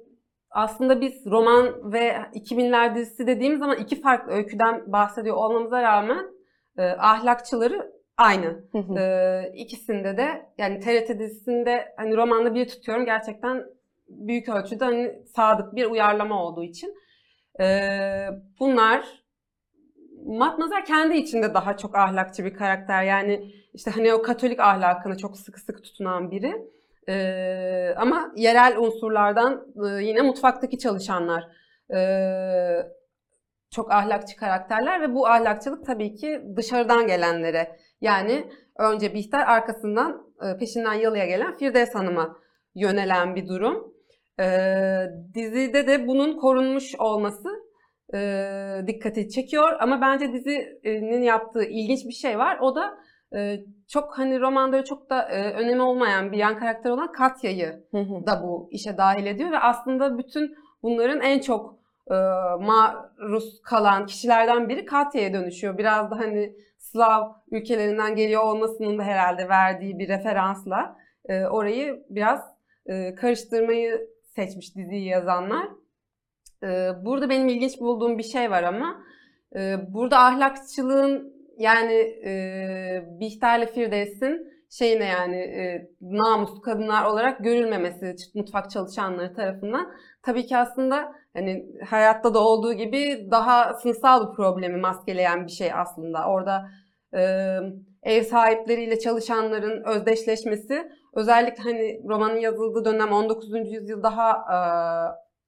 aslında 0.51 1.01
biz 1.01 1.25
roman 1.25 1.93
ve 1.93 2.07
2000'ler 2.33 2.95
dizisi 2.95 3.27
dediğimiz 3.27 3.59
zaman 3.59 3.77
iki 3.77 4.01
farklı 4.01 4.31
öyküden 4.31 4.91
bahsediyor 4.91 5.35
olmamıza 5.35 5.81
rağmen 5.81 6.25
e, 6.77 6.83
ahlakçıları 6.83 7.97
aynı. 8.17 8.63
Ee, 8.99 9.51
ikisinde 9.55 10.17
de 10.17 10.49
yani 10.57 10.79
TRT 10.79 11.19
dizisinde 11.19 11.93
hani 11.97 12.17
romanda 12.17 12.55
bir 12.55 12.67
tutuyorum 12.67 13.05
gerçekten 13.05 13.65
büyük 14.09 14.49
ölçüde 14.49 14.85
hani 14.85 15.19
sadık 15.35 15.75
bir 15.75 15.85
uyarlama 15.85 16.43
olduğu 16.43 16.63
için. 16.63 16.95
Ee, 17.59 18.27
bunlar 18.59 19.05
Matmazel 20.25 20.85
kendi 20.85 21.17
içinde 21.17 21.53
daha 21.53 21.77
çok 21.77 21.95
ahlakçı 21.95 22.45
bir 22.45 22.53
karakter. 22.53 23.03
Yani 23.03 23.51
işte 23.73 23.91
hani 23.91 24.13
o 24.13 24.21
Katolik 24.21 24.59
ahlakına 24.59 25.17
çok 25.17 25.37
sıkı 25.37 25.59
sıkı 25.59 25.81
tutunan 25.81 26.31
biri. 26.31 26.53
Ee, 27.09 27.93
ama 27.97 28.31
yerel 28.35 28.77
unsurlardan 28.77 29.67
e, 29.85 30.03
yine 30.03 30.21
mutfaktaki 30.21 30.77
çalışanlar 30.77 31.43
e, 31.95 31.99
çok 33.71 33.91
ahlakçı 33.91 34.35
karakterler 34.37 35.01
ve 35.01 35.13
bu 35.13 35.27
ahlakçılık 35.27 35.85
tabii 35.85 36.15
ki 36.15 36.41
dışarıdan 36.55 37.07
gelenlere 37.07 37.77
yani 38.01 38.51
önce 38.79 39.13
Bihter 39.13 39.47
arkasından 39.47 40.33
e, 40.41 40.57
peşinden 40.57 40.93
yalıya 40.93 41.25
gelen 41.25 41.57
Firdevs 41.57 41.95
Hanım'a 41.95 42.37
yönelen 42.75 43.35
bir 43.35 43.47
durum. 43.47 43.93
Ee, 44.39 45.05
dizide 45.33 45.87
de 45.87 46.07
bunun 46.07 46.37
korunmuş 46.37 46.95
olması 46.95 47.49
e, 48.13 48.19
dikkati 48.87 49.29
çekiyor 49.29 49.77
ama 49.79 50.01
bence 50.01 50.33
dizinin 50.33 51.21
yaptığı 51.21 51.63
ilginç 51.63 52.05
bir 52.05 52.13
şey 52.13 52.37
var. 52.37 52.57
O 52.61 52.75
da 52.75 52.97
e, 53.36 53.60
çok 53.88 54.17
hani 54.17 54.39
romanda 54.39 54.84
çok 54.84 55.10
da 55.10 55.22
e, 55.22 55.53
önemi 55.53 55.81
olmayan 55.81 56.31
bir 56.31 56.38
yan 56.38 56.60
karakter 56.60 56.89
olan 56.89 57.12
Katya'yı 57.12 57.84
da 58.27 58.43
bu 58.43 58.69
işe 58.72 58.98
dahil 58.98 59.25
ediyor 59.25 59.51
ve 59.51 59.60
aslında 59.60 60.17
bütün 60.17 60.55
bunların 60.84 61.22
en 61.22 61.39
çok 61.39 61.79
e, 62.12 62.15
maruz 62.60 63.62
kalan 63.62 64.05
kişilerden 64.05 64.69
biri 64.69 64.86
Katya'ya 64.86 65.34
dönüşüyor. 65.34 65.77
Biraz 65.77 66.12
da 66.12 66.17
hani 66.17 66.53
Slav 66.77 67.34
ülkelerinden 67.51 68.15
geliyor 68.15 68.43
olmasının 68.43 68.98
da 68.98 69.03
herhalde 69.03 69.50
verdiği 69.50 70.00
bir 70.00 70.07
referansla 70.07 70.98
e, 71.25 71.46
orayı 71.46 72.05
biraz 72.10 72.41
e, 72.86 73.15
karıştırmayı 73.15 74.10
seçmiş 74.36 74.75
diziyi 74.75 75.07
yazanlar. 75.07 75.67
E, 76.63 76.91
burada 77.05 77.29
benim 77.29 77.48
ilginç 77.48 77.79
bulduğum 77.79 78.17
bir 78.17 78.24
şey 78.24 78.51
var 78.51 78.63
ama 78.63 79.03
e, 79.55 79.75
burada 79.93 80.19
ahlakçılığın 80.19 81.37
yani 81.57 81.93
e, 82.25 82.31
Bihter'le 83.19 83.65
Firdevs'in 83.65 84.57
şeyine 84.69 85.05
yani 85.05 85.37
e, 85.37 85.89
namuslu 86.01 86.61
kadınlar 86.61 87.05
olarak 87.05 87.43
görülmemesi 87.43 88.15
mutfak 88.35 88.71
çalışanları 88.71 89.33
tarafından 89.33 89.91
tabii 90.23 90.45
ki 90.45 90.57
aslında 90.57 91.11
hani 91.33 91.65
hayatta 91.89 92.33
da 92.33 92.39
olduğu 92.39 92.73
gibi 92.73 93.27
daha 93.31 93.73
sınıfsal 93.73 94.29
bir 94.29 94.35
problemi 94.35 94.77
maskeleyen 94.77 95.45
bir 95.45 95.51
şey 95.51 95.73
aslında. 95.73 96.27
Orada 96.27 96.69
e, 97.13 97.21
ev 98.03 98.23
sahipleriyle 98.23 98.99
çalışanların 98.99 99.83
özdeşleşmesi 99.83 100.91
özellikle 101.15 101.63
hani 101.63 102.01
romanın 102.09 102.37
yazıldığı 102.37 102.85
dönem 102.85 103.11
19. 103.11 103.49
yüzyıl 103.71 104.03
daha 104.03 104.31
e, 104.31 104.57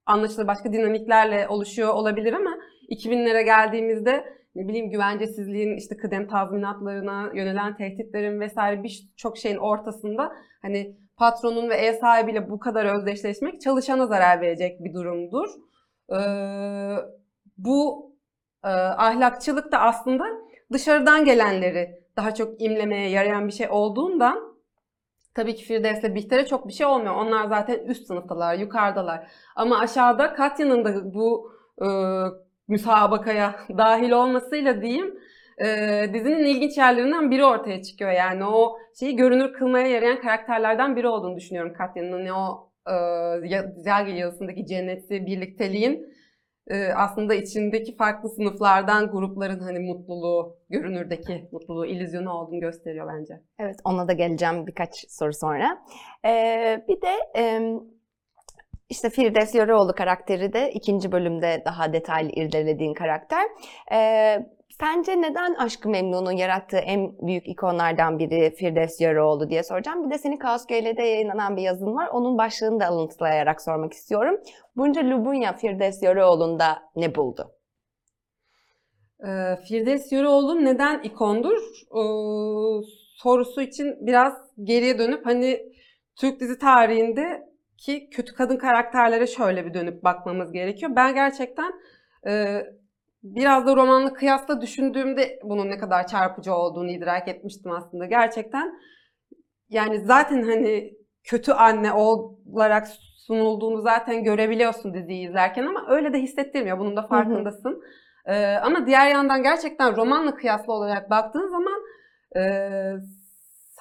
anlaşılır 0.05 0.47
başka 0.47 0.73
dinamiklerle 0.73 1.47
oluşuyor 1.47 1.93
olabilir 1.93 2.33
ama 2.33 2.57
2000'lere 2.89 3.41
geldiğimizde 3.41 4.38
ne 4.55 4.67
bileyim 4.67 4.89
güvencesizliğin 4.89 5.77
işte 5.77 5.97
kıdem 5.97 6.27
tazminatlarına 6.27 7.31
yönelen 7.33 7.77
tehditlerin 7.77 8.39
vesaire 8.39 8.83
birçok 8.83 9.37
şeyin 9.37 9.57
ortasında 9.57 10.31
hani 10.61 10.97
patronun 11.17 11.69
ve 11.69 11.75
ev 11.75 11.93
sahibiyle 11.93 12.49
bu 12.49 12.59
kadar 12.59 12.85
özdeşleşmek 12.85 13.61
çalışana 13.61 14.07
zarar 14.07 14.41
verecek 14.41 14.83
bir 14.83 14.93
durumdur. 14.93 15.49
Ee, 16.11 16.95
bu 17.57 18.11
e, 18.63 18.69
ahlakçılık 18.69 19.71
da 19.71 19.79
aslında 19.79 20.23
dışarıdan 20.73 21.25
gelenleri 21.25 22.03
daha 22.17 22.33
çok 22.33 22.61
imlemeye 22.61 23.09
yarayan 23.09 23.47
bir 23.47 23.53
şey 23.53 23.67
olduğundan 23.69 24.57
tabii 25.33 25.55
ki 25.55 25.63
Firdevs'le 25.63 26.15
Bihter'e 26.15 26.45
çok 26.45 26.67
bir 26.67 26.73
şey 26.73 26.85
olmuyor. 26.85 27.15
Onlar 27.15 27.47
zaten 27.47 27.79
üst 27.79 28.07
sınıftalar, 28.07 28.55
yukarıdalar. 28.55 29.31
Ama 29.55 29.79
aşağıda 29.79 30.33
Katya'nın 30.33 30.85
da 30.85 31.13
bu 31.13 31.51
e, 31.81 31.87
müsabakaya 32.69 33.55
dahil 33.77 34.11
olmasıyla 34.11 34.81
diyeyim 34.81 35.19
e, 35.57 35.65
dizinin 36.13 36.45
ilginç 36.45 36.77
yerlerinden 36.77 37.31
biri 37.31 37.45
ortaya 37.45 37.83
çıkıyor. 37.83 38.11
Yani 38.11 38.45
o 38.45 38.77
şeyi 38.99 39.15
görünür 39.15 39.53
kılmaya 39.53 39.87
yarayan 39.87 40.21
karakterlerden 40.21 40.95
biri 40.95 41.07
olduğunu 41.07 41.37
düşünüyorum 41.37 41.73
Katya'nın. 41.73 42.11
Hani 42.11 42.33
o 42.33 42.71
e, 42.87 42.95
Ziyagil 43.81 44.15
yazısındaki 44.15 44.65
cenneti, 44.65 45.25
birlikteliğin 45.25 46.09
e, 46.67 46.87
aslında 46.87 47.33
içindeki 47.33 47.95
farklı 47.95 48.29
sınıflardan 48.29 49.11
grupların 49.11 49.59
hani 49.59 49.79
mutluluğu, 49.79 50.57
görünürdeki 50.69 51.49
mutluluğu, 51.51 51.85
illüzyonu 51.85 52.31
olduğunu 52.33 52.59
gösteriyor 52.59 53.07
bence. 53.17 53.41
Evet, 53.59 53.75
ona 53.83 54.07
da 54.07 54.13
geleceğim 54.13 54.67
birkaç 54.67 55.05
soru 55.09 55.33
sonra. 55.33 55.83
Ee, 56.25 56.85
bir 56.87 57.01
de 57.01 57.13
e, 57.37 57.61
işte 58.89 59.09
Firdevs 59.09 59.55
Yöreoğlu 59.55 59.93
karakteri 59.93 60.53
de 60.53 60.71
ikinci 60.71 61.11
bölümde 61.11 61.61
daha 61.65 61.93
detaylı 61.93 62.29
irdelediğin 62.29 62.93
karakter. 62.93 63.45
Ee, 63.91 64.37
sence 64.79 65.21
neden 65.21 65.53
Aşkı 65.53 65.89
Memnun'un 65.89 66.31
yarattığı 66.31 66.77
en 66.77 67.27
büyük 67.27 67.47
ikonlardan 67.47 68.19
biri 68.19 68.55
Firdevs 68.55 69.01
Yöreoğlu 69.01 69.49
diye 69.49 69.63
soracağım. 69.63 70.05
Bir 70.05 70.13
de 70.13 70.17
senin 70.17 70.37
Kaos 70.37 70.65
GL'de 70.65 71.03
yayınlanan 71.03 71.57
bir 71.57 71.61
yazın 71.61 71.95
var. 71.95 72.07
Onun 72.07 72.37
başlığını 72.37 72.79
da 72.79 72.85
alıntılayarak 72.87 73.61
sormak 73.61 73.93
istiyorum. 73.93 74.39
Bunca 74.75 75.01
Lubunya 75.01 75.53
Firdevs 75.53 76.03
Yöreoğlu'nda 76.03 76.81
ne 76.95 77.15
buldu? 77.15 77.51
Ee, 79.27 79.55
Firdevs 79.67 80.11
Yöreoğlu 80.11 80.65
neden 80.65 81.01
ikondur 81.01 81.57
ee, 81.95 82.01
sorusu 83.15 83.61
için 83.61 84.07
biraz 84.07 84.33
geriye 84.63 84.99
dönüp 84.99 85.25
hani 85.25 85.59
Türk 86.19 86.39
dizi 86.39 86.59
tarihinde 86.59 87.48
ki 87.79 88.09
kötü 88.09 88.33
kadın 88.33 88.57
karakterlere 88.57 89.27
şöyle 89.27 89.65
bir 89.65 89.73
dönüp 89.73 90.03
bakmamız 90.03 90.51
gerekiyor. 90.51 90.91
Ben 90.95 91.13
gerçekten 91.13 91.73
e, 92.27 92.63
biraz 93.23 93.67
da 93.67 93.75
romanla 93.75 94.13
kıyasla 94.13 94.61
düşündüğümde 94.61 95.39
bunun 95.43 95.69
ne 95.69 95.77
kadar 95.77 96.07
çarpıcı 96.07 96.53
olduğunu 96.53 96.91
idrak 96.91 97.27
etmiştim 97.27 97.71
aslında. 97.71 98.05
Gerçekten 98.05 98.79
yani 99.69 99.99
zaten 99.99 100.43
hani 100.43 100.93
kötü 101.23 101.51
anne 101.51 101.93
olarak 101.93 102.87
sunulduğunu 103.27 103.81
zaten 103.81 104.23
görebiliyorsun 104.23 104.93
diziyi 104.93 105.29
izlerken 105.29 105.63
ama 105.63 105.85
öyle 105.89 106.13
de 106.13 106.19
hissettirmiyor. 106.19 106.79
Bunun 106.79 106.97
da 106.97 107.07
farkındasın. 107.07 107.69
Hı 107.69 108.31
hı. 108.31 108.35
Ee, 108.35 108.55
ama 108.55 108.87
diğer 108.87 109.07
yandan 109.07 109.43
gerçekten 109.43 109.95
romanla 109.95 110.35
kıyaslı 110.35 110.73
olarak 110.73 111.09
baktığın 111.09 111.47
zaman 111.47 111.81
e, 112.35 112.41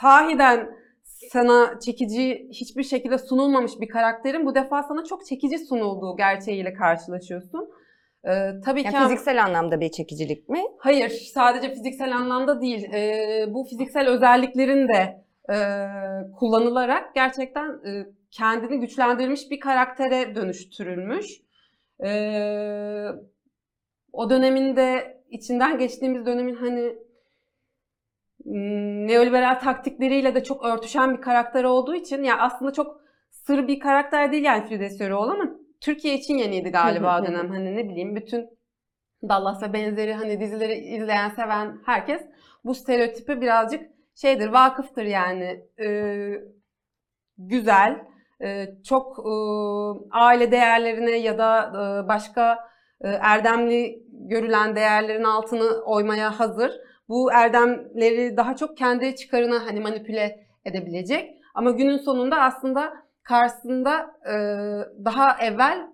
sahiden 0.01 0.78
sana 1.33 1.81
çekici 1.81 2.49
hiçbir 2.53 2.83
şekilde 2.83 3.19
sunulmamış 3.19 3.73
bir 3.81 3.89
karakterin 3.89 4.47
bu 4.47 4.55
defa 4.55 4.83
sana 4.83 5.05
çok 5.05 5.27
çekici 5.27 5.59
sunulduğu 5.59 6.17
gerçeğiyle 6.17 6.75
karşılaşıyorsun. 6.75 7.71
Ee, 8.25 8.61
tabii 8.65 8.83
yani 8.83 8.95
ki 8.95 9.03
fiziksel 9.03 9.45
anlamda 9.45 9.81
bir 9.81 9.91
çekicilik 9.91 10.49
mi? 10.49 10.63
Hayır, 10.79 11.11
sadece 11.11 11.71
fiziksel 11.71 12.17
anlamda 12.17 12.61
değil. 12.61 12.93
Ee, 12.95 13.47
bu 13.55 13.65
fiziksel 13.65 14.09
özelliklerin 14.09 14.89
de 14.89 15.25
e, 15.51 15.57
kullanılarak 16.39 17.15
gerçekten 17.15 17.69
e, 17.69 18.07
kendini 18.31 18.81
güçlendirmiş 18.81 19.51
bir 19.51 19.61
karaktere 19.61 20.35
dönüştürülmüş. 20.35 21.27
E, 22.05 22.11
o 24.13 24.31
döneminde 24.31 25.19
içinden 25.31 25.79
geçtiğimiz 25.79 26.27
dönemin 26.27 26.55
hani 26.55 26.97
neoliberal 29.07 29.61
taktikleriyle 29.61 30.35
de 30.35 30.45
çok 30.45 30.65
örtüşen 30.65 31.17
bir 31.17 31.21
karakter 31.21 31.65
olduğu 31.65 31.95
için 31.95 32.23
ya 32.23 32.39
aslında 32.39 32.73
çok 32.73 33.01
sır 33.31 33.69
bir 33.69 33.81
karakter 33.81 34.33
değil 34.33 34.45
yani 34.45 34.69
Firdevs 34.69 35.01
Yöreoğlu 35.01 35.31
ama 35.31 35.51
Türkiye 35.81 36.15
için 36.15 36.35
yeniydi 36.35 36.71
galiba 36.71 37.21
o 37.21 37.27
dönem. 37.27 37.49
Hani 37.49 37.77
ne 37.77 37.89
bileyim 37.89 38.17
bütün 38.17 38.59
Dallas 39.29 39.63
ve 39.63 39.73
benzeri 39.73 40.15
hani 40.15 40.41
dizileri 40.41 40.75
izleyen, 40.75 41.29
seven 41.29 41.79
herkes 41.87 42.23
bu 42.65 42.75
stereotipi 42.75 43.41
birazcık 43.41 43.83
şeydir, 44.15 44.49
vakıftır 44.49 45.05
yani. 45.05 45.65
Ee, 45.81 46.35
güzel, 47.39 48.05
e, 48.43 48.67
çok 48.85 49.19
e, 49.19 49.33
aile 50.11 50.53
değerlerine 50.53 51.11
ya 51.11 51.39
da 51.39 51.67
e, 51.69 52.09
başka 52.09 52.69
e, 53.01 53.09
erdemli 53.09 54.03
görülen 54.13 54.77
değerlerin 54.77 55.25
altını 55.25 55.83
oymaya 55.85 56.41
hazır. 56.41 56.73
Bu 57.09 57.33
erdemleri 57.33 58.37
daha 58.37 58.57
çok 58.57 58.77
kendi 58.77 59.17
çıkarına 59.17 59.67
hani 59.67 59.81
manipüle 59.81 60.47
edebilecek. 60.65 61.39
Ama 61.55 61.71
günün 61.71 61.97
sonunda 61.97 62.41
aslında 62.41 62.93
karşısında 63.23 64.11
e, 64.27 64.35
daha 65.05 65.39
evvel 65.41 65.87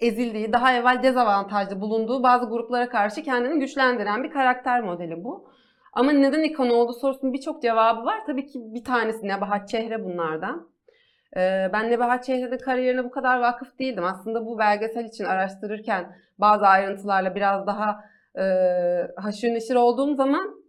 ezildiği, 0.00 0.52
daha 0.52 0.72
evvel 0.72 1.02
dezavantajlı 1.02 1.80
bulunduğu 1.80 2.22
bazı 2.22 2.46
gruplara 2.46 2.88
karşı 2.88 3.22
kendini 3.22 3.60
güçlendiren 3.60 4.24
bir 4.24 4.30
karakter 4.30 4.80
modeli 4.80 5.24
bu. 5.24 5.48
Ama 5.92 6.12
neden 6.12 6.42
ikon 6.42 6.70
oldu 6.70 6.92
sorusunun 6.92 7.32
birçok 7.32 7.62
cevabı 7.62 8.04
var. 8.04 8.20
Tabii 8.26 8.46
ki 8.46 8.60
bir 8.64 8.84
tanesi 8.84 9.28
Nebahat 9.28 9.68
Çehre 9.68 10.04
bunlardan. 10.04 10.68
Ee, 11.36 11.70
ben 11.72 11.90
Nebahat 11.90 12.24
Çehre'nin 12.24 12.58
kariyerine 12.58 13.04
bu 13.04 13.10
kadar 13.10 13.40
vakıf 13.40 13.78
değildim. 13.78 14.04
Aslında 14.04 14.46
bu 14.46 14.58
belgesel 14.58 15.04
için 15.04 15.24
araştırırken 15.24 16.16
bazı 16.38 16.66
ayrıntılarla 16.66 17.34
biraz 17.34 17.66
daha 17.66 18.04
e, 18.38 18.44
haşır 19.16 19.48
neşir 19.48 19.74
olduğum 19.74 20.14
zaman 20.14 20.64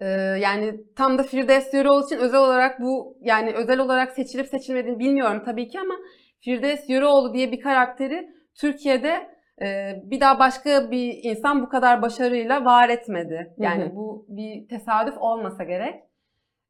e, 0.00 0.06
yani 0.40 0.80
tam 0.96 1.18
da 1.18 1.22
Firdevs 1.22 1.74
Yöreoğlu 1.74 2.04
için 2.04 2.18
özel 2.18 2.40
olarak 2.40 2.80
bu 2.80 3.18
yani 3.20 3.52
özel 3.52 3.78
olarak 3.78 4.12
seçilip 4.12 4.46
seçilmediğini 4.46 4.98
bilmiyorum 4.98 5.42
tabii 5.44 5.68
ki 5.68 5.80
ama 5.80 5.94
Firdevs 6.40 6.88
Yöreoğlu 6.88 7.34
diye 7.34 7.52
bir 7.52 7.60
karakteri 7.60 8.30
Türkiye'de 8.54 9.36
e, 9.62 9.92
bir 10.04 10.20
daha 10.20 10.38
başka 10.38 10.90
bir 10.90 11.18
insan 11.22 11.62
bu 11.62 11.68
kadar 11.68 12.02
başarıyla 12.02 12.64
var 12.64 12.88
etmedi. 12.88 13.54
Yani 13.58 13.84
Hı 13.84 13.88
hı. 13.88 13.96
bu 13.96 14.26
bir 14.28 14.68
tesadüf 14.68 15.18
olmasa 15.18 15.64
gerek. 15.64 15.94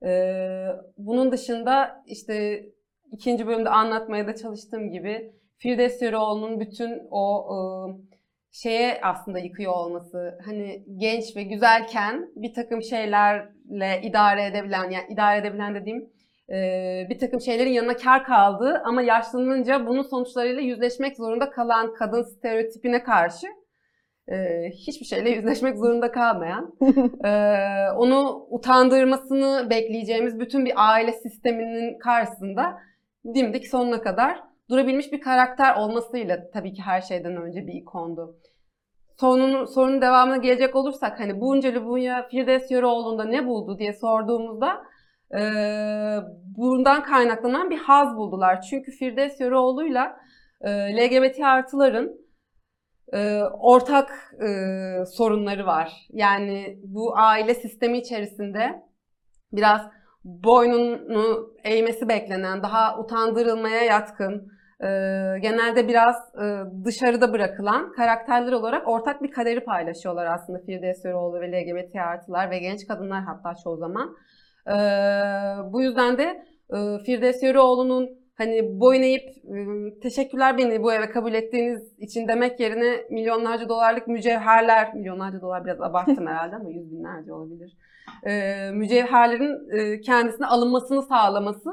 E, 0.02 0.32
bunun 0.98 1.32
dışında 1.32 2.02
işte 2.06 2.64
ikinci 3.12 3.46
bölümde 3.46 3.68
anlatmaya 3.68 4.26
da 4.26 4.34
çalıştığım 4.34 4.90
gibi 4.90 5.32
Firdevs 5.58 6.02
Yöreoğlu'nun 6.02 6.60
bütün 6.60 7.02
o 7.10 7.46
e, 7.52 8.15
şeye 8.62 9.00
aslında 9.02 9.38
yıkıyor 9.38 9.72
olması. 9.72 10.38
Hani 10.44 10.84
genç 10.96 11.36
ve 11.36 11.42
güzelken 11.42 12.28
bir 12.36 12.54
takım 12.54 12.82
şeylerle 12.82 14.00
idare 14.02 14.44
edebilen, 14.44 14.90
yani 14.90 15.06
idare 15.08 15.38
edebilen 15.38 15.74
dediğim 15.74 16.08
e, 16.50 17.06
bir 17.10 17.18
takım 17.18 17.40
şeylerin 17.40 17.70
yanına 17.70 17.96
kar 17.96 18.24
kaldığı 18.24 18.82
ama 18.84 19.02
yaşlanınca 19.02 19.86
bunun 19.86 20.02
sonuçlarıyla 20.02 20.60
yüzleşmek 20.62 21.16
zorunda 21.16 21.50
kalan 21.50 21.94
kadın 21.94 22.22
stereotipine 22.22 23.02
karşı 23.02 23.46
e, 24.28 24.34
hiçbir 24.70 25.06
şeyle 25.06 25.30
yüzleşmek 25.30 25.78
zorunda 25.78 26.12
kalmayan, 26.12 26.74
e, 27.24 27.30
onu 27.96 28.46
utandırmasını 28.50 29.70
bekleyeceğimiz 29.70 30.38
bütün 30.40 30.64
bir 30.64 30.72
aile 30.76 31.12
sisteminin 31.12 31.98
karşısında 31.98 32.78
dimdik 33.34 33.68
sonuna 33.68 34.02
kadar 34.02 34.40
durabilmiş 34.70 35.12
bir 35.12 35.20
karakter 35.20 35.76
olmasıyla 35.76 36.50
tabii 36.50 36.72
ki 36.72 36.82
her 36.82 37.00
şeyden 37.00 37.36
önce 37.36 37.66
bir 37.66 37.74
ikondu. 37.74 38.36
Sorunun, 39.20 39.64
sorunun 39.64 40.02
devamına 40.02 40.36
gelecek 40.36 40.76
olursak 40.76 41.20
hani 41.20 41.40
bunca 41.40 41.74
Lubunya 41.74 42.28
Firdevs 42.28 42.70
Yöreoğlu'nda 42.70 43.24
ne 43.24 43.46
buldu 43.46 43.78
diye 43.78 43.92
sorduğumuzda 43.92 44.82
e, 45.34 45.40
bundan 46.56 47.02
kaynaklanan 47.02 47.70
bir 47.70 47.78
haz 47.78 48.16
buldular. 48.16 48.60
Çünkü 48.60 48.92
Firdevs 48.92 49.40
Yöreoğlu'yla 49.40 50.16
e, 50.60 50.70
LGBT 50.70 51.40
artıların 51.40 52.26
e, 53.12 53.42
ortak 53.42 54.34
e, 54.42 54.48
sorunları 55.06 55.66
var. 55.66 55.92
Yani 56.10 56.78
bu 56.84 57.16
aile 57.16 57.54
sistemi 57.54 57.98
içerisinde 57.98 58.82
biraz 59.52 59.80
boynunu 60.24 61.54
eğmesi 61.64 62.08
beklenen, 62.08 62.62
daha 62.62 62.98
utandırılmaya 62.98 63.82
yatkın, 63.82 64.55
genelde 65.40 65.88
biraz 65.88 66.16
dışarıda 66.84 67.32
bırakılan 67.32 67.92
karakterler 67.92 68.52
olarak 68.52 68.88
ortak 68.88 69.22
bir 69.22 69.30
kaderi 69.30 69.64
paylaşıyorlar 69.64 70.26
aslında 70.26 70.58
Firdevs 70.58 71.04
Yöreoğlu 71.04 71.40
ve 71.40 71.52
LGBT 71.52 71.96
artılar 71.96 72.50
ve 72.50 72.58
genç 72.58 72.86
kadınlar 72.86 73.22
hatta 73.22 73.52
çoğu 73.64 73.76
zaman. 73.76 74.16
Bu 75.72 75.82
yüzden 75.82 76.18
de 76.18 76.44
Firdevs 77.06 77.42
Yöreoğlu'nun 77.42 78.08
hani 78.38 78.80
boyun 78.80 79.02
eğip 79.02 79.28
teşekkürler 80.02 80.58
beni 80.58 80.82
bu 80.82 80.92
eve 80.92 81.10
kabul 81.10 81.34
ettiğiniz 81.34 81.98
için 81.98 82.28
demek 82.28 82.60
yerine 82.60 82.96
milyonlarca 83.10 83.68
dolarlık 83.68 84.08
mücevherler, 84.08 84.94
milyonlarca 84.94 85.40
dolar 85.40 85.64
biraz 85.64 85.80
abarttım 85.80 86.26
herhalde 86.26 86.56
ama 86.56 86.70
yüz 86.70 86.92
binlerce 86.92 87.32
olabilir. 87.32 87.76
Mücevherlerin 88.72 90.00
kendisine 90.00 90.46
alınmasını 90.46 91.02
sağlaması 91.02 91.70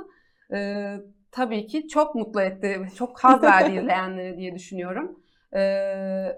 tabii 1.33 1.67
ki 1.67 1.87
çok 1.87 2.15
mutlu 2.15 2.41
etti, 2.41 2.81
çok 2.97 3.19
haz 3.19 3.43
verdi 3.43 3.75
izleyenlere 3.79 4.37
diye 4.37 4.55
düşünüyorum. 4.55 5.19
E, 5.53 5.61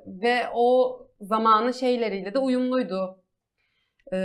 ve 0.07 0.37
o 0.53 0.99
zamanın 1.21 1.71
şeyleriyle 1.71 2.33
de 2.33 2.39
uyumluydu. 2.39 3.23
E, 4.13 4.17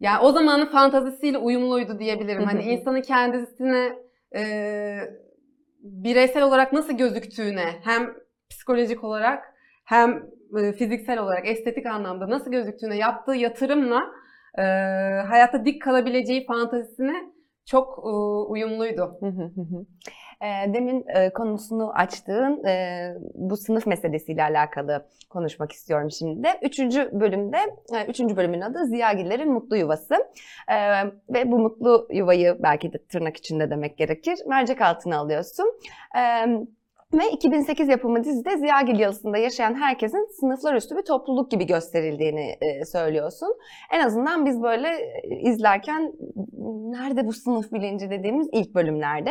yani 0.00 0.22
o 0.22 0.32
zamanın 0.32 0.66
fantazisiyle 0.66 1.38
uyumluydu 1.38 1.98
diyebilirim. 1.98 2.44
Hani 2.44 2.62
insanın 2.62 3.00
kendisine 3.00 3.92
e, 4.36 4.42
bireysel 5.82 6.42
olarak 6.42 6.72
nasıl 6.72 6.92
gözüktüğüne 6.92 7.74
hem 7.84 8.14
psikolojik 8.50 9.04
olarak 9.04 9.44
hem 9.84 10.22
e, 10.58 10.72
fiziksel 10.72 11.18
olarak 11.18 11.48
estetik 11.48 11.86
anlamda 11.86 12.30
nasıl 12.30 12.50
gözüktüğüne 12.50 12.96
yaptığı 12.96 13.34
yatırımla 13.34 14.00
e, 14.58 14.62
hayatta 15.28 15.64
dik 15.64 15.82
kalabileceği 15.82 16.46
fantazisine 16.46 17.32
çok 17.70 17.98
e, 17.98 18.08
uyumluydu. 18.50 19.18
E, 20.42 20.74
Demin 20.74 21.04
e, 21.08 21.32
konusunu 21.32 21.92
açtığın 21.92 22.62
bu 23.34 23.56
sınıf 23.56 23.86
meselesiyle 23.86 24.42
alakalı 24.42 25.06
konuşmak 25.30 25.72
istiyorum 25.72 26.10
şimdi 26.10 26.44
de. 26.44 26.48
Üçüncü 26.62 27.10
bölümde, 27.20 27.58
üçüncü 28.08 28.36
bölümün 28.36 28.60
adı 28.60 28.86
Ziyagillerin 28.86 29.52
Mutlu 29.52 29.76
Yuvası. 29.76 30.14
Ve 31.30 31.52
bu 31.52 31.58
mutlu 31.58 32.06
yuvayı 32.10 32.56
belki 32.62 32.92
de 32.92 32.98
tırnak 32.98 33.36
içinde 33.36 33.70
demek 33.70 33.98
gerekir. 33.98 34.38
Mercek 34.46 34.80
altına 34.80 35.18
alıyorsun. 35.18 35.80
E, 36.16 36.46
ve 37.12 37.30
2008 37.30 37.88
yapımı 37.88 38.24
dizide 38.24 38.58
Ziyagil 38.58 38.98
Yalısı'nda 38.98 39.38
yaşayan 39.38 39.74
herkesin 39.74 40.28
sınıflar 40.40 40.74
üstü 40.74 40.96
bir 40.96 41.02
topluluk 41.02 41.50
gibi 41.50 41.66
gösterildiğini 41.66 42.56
e, 42.60 42.84
söylüyorsun. 42.84 43.56
En 43.92 44.00
azından 44.00 44.46
biz 44.46 44.62
böyle 44.62 44.88
e, 44.88 45.40
izlerken 45.40 46.12
nerede 46.90 47.26
bu 47.26 47.32
sınıf 47.32 47.72
bilinci 47.72 48.10
dediğimiz 48.10 48.48
ilk 48.52 48.74
bölümlerde. 48.74 49.30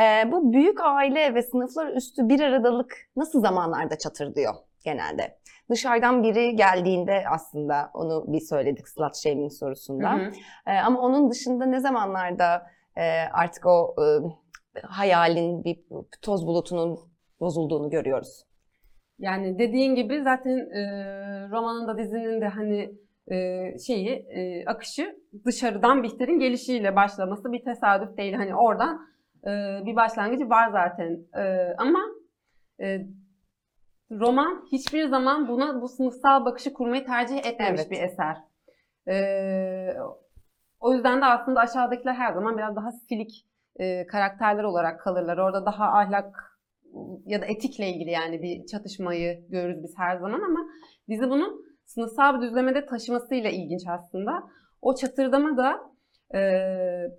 E, 0.00 0.32
bu 0.32 0.52
büyük 0.52 0.80
aile 0.80 1.34
ve 1.34 1.42
sınıflar 1.42 1.86
üstü 1.86 2.28
bir 2.28 2.40
aradalık 2.40 2.96
nasıl 3.16 3.40
zamanlarda 3.40 3.98
çatırdıyor 3.98 4.54
genelde? 4.84 5.38
Dışarıdan 5.70 6.22
biri 6.22 6.56
geldiğinde 6.56 7.24
aslında 7.30 7.90
onu 7.94 8.24
bir 8.28 8.40
söyledik 8.40 8.88
slut 8.88 9.16
shaming 9.16 9.52
sorusunda. 9.52 10.12
Hı 10.12 10.16
hı. 10.16 10.30
E, 10.66 10.78
ama 10.78 11.00
onun 11.00 11.30
dışında 11.30 11.66
ne 11.66 11.80
zamanlarda 11.80 12.66
e, 12.96 13.02
artık 13.32 13.66
o 13.66 13.94
e, 13.98 14.04
hayalin 14.82 15.64
bir 15.64 15.78
toz 16.22 16.46
bulutunun 16.46 16.98
bozulduğunu 17.40 17.90
görüyoruz. 17.90 18.44
Yani 19.18 19.58
dediğin 19.58 19.94
gibi 19.94 20.22
zaten 20.22 20.58
e, 20.58 20.82
romanın 21.50 21.88
da 21.88 21.98
dizinin 21.98 22.40
de 22.40 22.48
hani 22.48 22.94
e, 23.30 23.78
şeyi 23.78 24.08
e, 24.10 24.64
akışı 24.66 25.16
dışarıdan 25.46 26.02
Bihter'in 26.02 26.38
gelişiyle 26.38 26.96
başlaması 26.96 27.52
bir 27.52 27.64
tesadüf 27.64 28.16
değil. 28.16 28.34
Hani 28.34 28.54
oradan 28.54 29.06
e, 29.46 29.50
bir 29.86 29.96
başlangıcı 29.96 30.48
var 30.48 30.70
zaten. 30.72 31.18
E, 31.36 31.74
ama 31.78 32.00
e, 32.80 33.06
roman 34.10 34.64
hiçbir 34.72 35.08
zaman 35.08 35.48
buna 35.48 35.82
bu 35.82 35.88
sınıfsal 35.88 36.44
bakışı 36.44 36.72
kurmayı 36.72 37.06
tercih 37.06 37.36
etmemiş 37.36 37.80
Evet. 37.80 37.90
bir 37.90 38.02
eser. 38.02 38.36
E, 39.08 39.16
o 40.80 40.92
yüzden 40.94 41.20
de 41.20 41.24
aslında 41.24 41.60
aşağıdakiler 41.60 42.14
her 42.14 42.32
zaman 42.32 42.58
biraz 42.58 42.76
daha 42.76 42.92
silik 42.92 43.46
e, 43.76 44.06
karakterler 44.06 44.64
olarak 44.64 45.00
kalırlar. 45.00 45.38
Orada 45.38 45.66
daha 45.66 45.84
ahlak 45.84 46.58
ya 47.26 47.42
da 47.42 47.46
etikle 47.46 47.88
ilgili 47.88 48.10
yani 48.10 48.42
bir 48.42 48.66
çatışmayı 48.66 49.48
görürüz 49.48 49.82
biz 49.82 49.94
her 49.98 50.16
zaman 50.16 50.40
ama 50.40 50.60
dizi 51.08 51.30
bunu 51.30 51.62
sınıfsal 51.84 52.36
bir 52.36 52.46
düzlemede 52.46 52.86
taşımasıyla 52.86 53.50
ilginç 53.50 53.82
aslında. 53.88 54.42
O 54.82 54.94
çatırdama 54.94 55.56
da 55.56 55.94
Ee, 56.34 57.10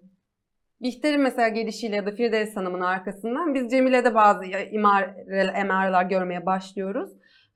Bihter'in 0.81 1.21
mesela 1.21 1.47
gelişiyle 1.47 1.95
ya 1.95 2.05
da 2.05 2.11
Firdevs 2.11 2.55
Hanım'ın 2.55 2.81
arkasından 2.81 3.53
biz 3.53 3.71
Cemile'de 3.71 4.15
bazı 4.15 4.45
imar, 4.71 5.13
emareler 5.55 6.03
görmeye 6.03 6.45
başlıyoruz. 6.45 7.11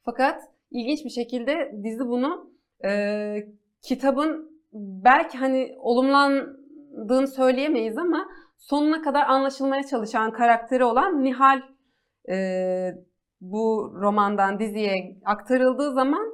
Fakat 0.05 0.41
ilginç 0.71 1.05
bir 1.05 1.09
şekilde 1.09 1.71
dizi 1.83 2.05
bunu 2.07 2.51
e, 2.85 3.35
kitabın 3.81 4.61
belki 4.73 5.37
hani 5.37 5.75
olumlandığını 5.77 7.27
söyleyemeyiz 7.27 7.97
ama 7.97 8.27
sonuna 8.59 9.01
kadar 9.01 9.27
anlaşılmaya 9.27 9.83
çalışan 9.83 10.31
karakteri 10.31 10.83
olan 10.83 11.23
Nihal 11.23 11.61
e, 12.29 12.35
bu 13.41 13.93
romandan 14.01 14.59
diziye 14.59 15.17
aktarıldığı 15.25 15.93
zaman 15.93 16.31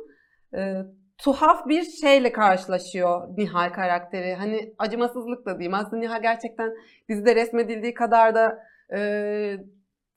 e, 0.57 0.73
tuhaf 1.17 1.67
bir 1.67 1.83
şeyle 1.83 2.31
karşılaşıyor 2.31 3.38
Nihal 3.38 3.73
karakteri. 3.73 4.33
Hani 4.35 4.73
acımasızlık 4.77 5.45
da 5.45 5.59
diyeyim. 5.59 5.73
Aslında 5.73 5.97
Nihal 5.97 6.21
gerçekten 6.21 6.73
dizide 7.09 7.35
resmedildiği 7.35 7.93
kadar 7.93 8.35
da 8.35 8.59
e, 8.95 8.99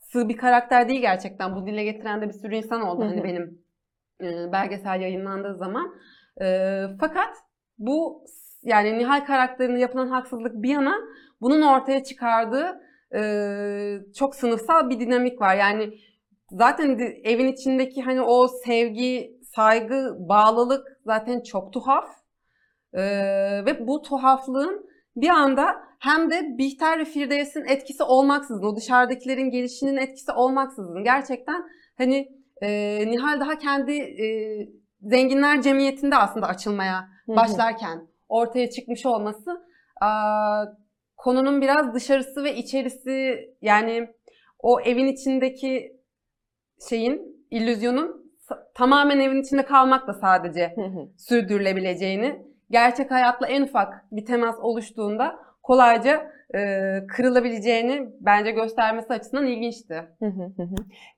sığ 0.01 0.29
bir 0.29 0.37
karakter 0.37 0.89
değil 0.89 1.01
gerçekten. 1.01 1.57
Bu 1.57 1.67
dile 1.67 1.85
getiren 1.85 2.21
de 2.21 2.29
bir 2.29 2.35
sürü 2.35 2.57
insan 2.57 2.83
oldu. 2.83 3.05
Hani 3.05 3.25
benim 3.25 3.63
e, 4.21 4.53
belgesel 4.53 5.01
yayınlandığı 5.01 5.55
zaman. 5.55 5.95
E, 6.41 6.79
fakat 7.01 7.37
bu 7.79 8.25
yani 8.63 8.99
Nihal 8.99 9.25
karakterine 9.25 9.81
yapılan 9.81 10.09
haksızlık 10.09 10.53
bir 10.55 10.69
yana 10.69 10.95
bunun 11.41 11.63
ortaya 11.63 12.05
çıkardığı 12.05 12.81
e, 13.15 13.21
çok 14.19 14.35
sınıfsal 14.35 14.91
bir 14.91 15.01
dinamik 15.01 15.41
var. 15.41 15.57
Yani 15.57 15.99
zaten 16.51 16.99
evin 17.25 17.53
içindeki 17.53 18.03
hani 18.03 18.23
o 18.23 18.49
sevgi, 18.49 19.39
saygı, 19.55 20.17
bağlılık 20.19 20.87
zaten 21.05 21.41
çok 21.43 21.73
tuhaf. 21.73 22.09
E, 22.93 23.03
ve 23.67 23.87
bu 23.87 24.03
tuhaflığın 24.03 24.89
bir 25.17 25.29
anda 25.29 25.77
hem 25.99 26.31
de 26.31 26.59
Bihter 26.59 26.99
ve 26.99 27.05
Firdevs'in 27.05 27.65
etkisi 27.65 28.03
olmaksızın, 28.03 28.63
o 28.63 28.77
dışarıdakilerin 28.77 29.51
gelişinin 29.51 29.97
etkisi 29.97 30.33
olmaksızın 30.33 31.05
gerçekten 31.05 31.65
hani 31.99 32.29
e, 32.63 32.99
Nihal 33.11 33.41
daha 33.41 33.59
kendi 33.59 33.93
e, 33.93 34.27
zenginler 35.01 35.63
cemiyetinde 35.63 36.17
aslında 36.17 36.47
açılmaya 36.47 37.09
Hı 37.27 37.33
hı. 37.33 37.37
başlarken 37.37 38.09
ortaya 38.29 38.71
çıkmış 38.71 39.07
olması 39.07 39.69
konunun 41.17 41.61
biraz 41.61 41.95
dışarısı 41.95 42.45
ve 42.45 42.57
içerisi 42.57 43.41
yani 43.63 44.09
o 44.59 44.81
evin 44.81 45.07
içindeki 45.07 45.97
şeyin, 46.89 47.47
illüzyonun 47.51 48.33
tamamen 48.75 49.21
evin 49.21 49.43
içinde 49.43 49.65
kalmakla 49.65 50.15
sadece 50.15 50.75
sürdürülebileceğini, 51.19 52.43
gerçek 52.71 53.11
hayatla 53.11 53.47
en 53.47 53.63
ufak 53.63 54.05
bir 54.13 54.25
temas 54.25 54.59
oluştuğunda 54.61 55.39
kolayca 55.63 56.33
e, 56.55 56.61
kırılabileceğini 57.09 58.09
bence 58.21 58.51
göstermesi 58.51 59.13
açısından 59.13 59.47
ilginçti. 59.47 60.03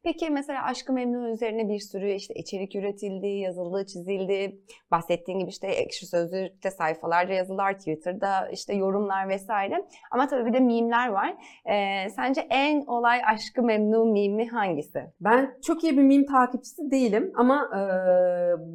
Peki 0.02 0.30
mesela 0.30 0.64
Aşk-ı 0.64 0.92
Memnu 0.92 1.28
üzerine 1.28 1.68
bir 1.68 1.78
sürü 1.78 2.10
işte 2.10 2.34
içerik 2.34 2.76
üretildi, 2.76 3.26
yazıldı, 3.26 3.86
çizildi. 3.86 4.60
Bahsettiğin 4.90 5.38
gibi 5.38 5.48
işte 5.48 5.66
ekşi 5.66 6.06
sözlükte 6.06 6.70
sayfalarca 6.70 7.34
yazılar, 7.34 7.78
Twitter'da 7.78 8.48
işte 8.48 8.74
yorumlar 8.74 9.28
vesaire. 9.28 9.86
Ama 10.10 10.26
tabii 10.26 10.46
bir 10.46 10.52
de 10.52 10.60
mimler 10.60 11.08
var. 11.08 11.36
Ee, 11.66 12.10
sence 12.10 12.46
en 12.50 12.86
olay 12.86 13.20
Aşk-ı 13.26 13.62
Memnu 13.62 14.04
mimi 14.04 14.48
hangisi? 14.48 15.00
Ben 15.20 15.54
çok 15.66 15.84
iyi 15.84 15.92
bir 15.92 16.02
meme 16.02 16.26
takipçisi 16.26 16.90
değilim 16.90 17.32
ama 17.34 17.70
e, 17.76 17.80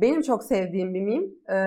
benim 0.01 0.21
çok 0.21 0.43
sevdiğim 0.43 0.93
bir 0.93 1.01
meme 1.01 1.25
e, 1.49 1.57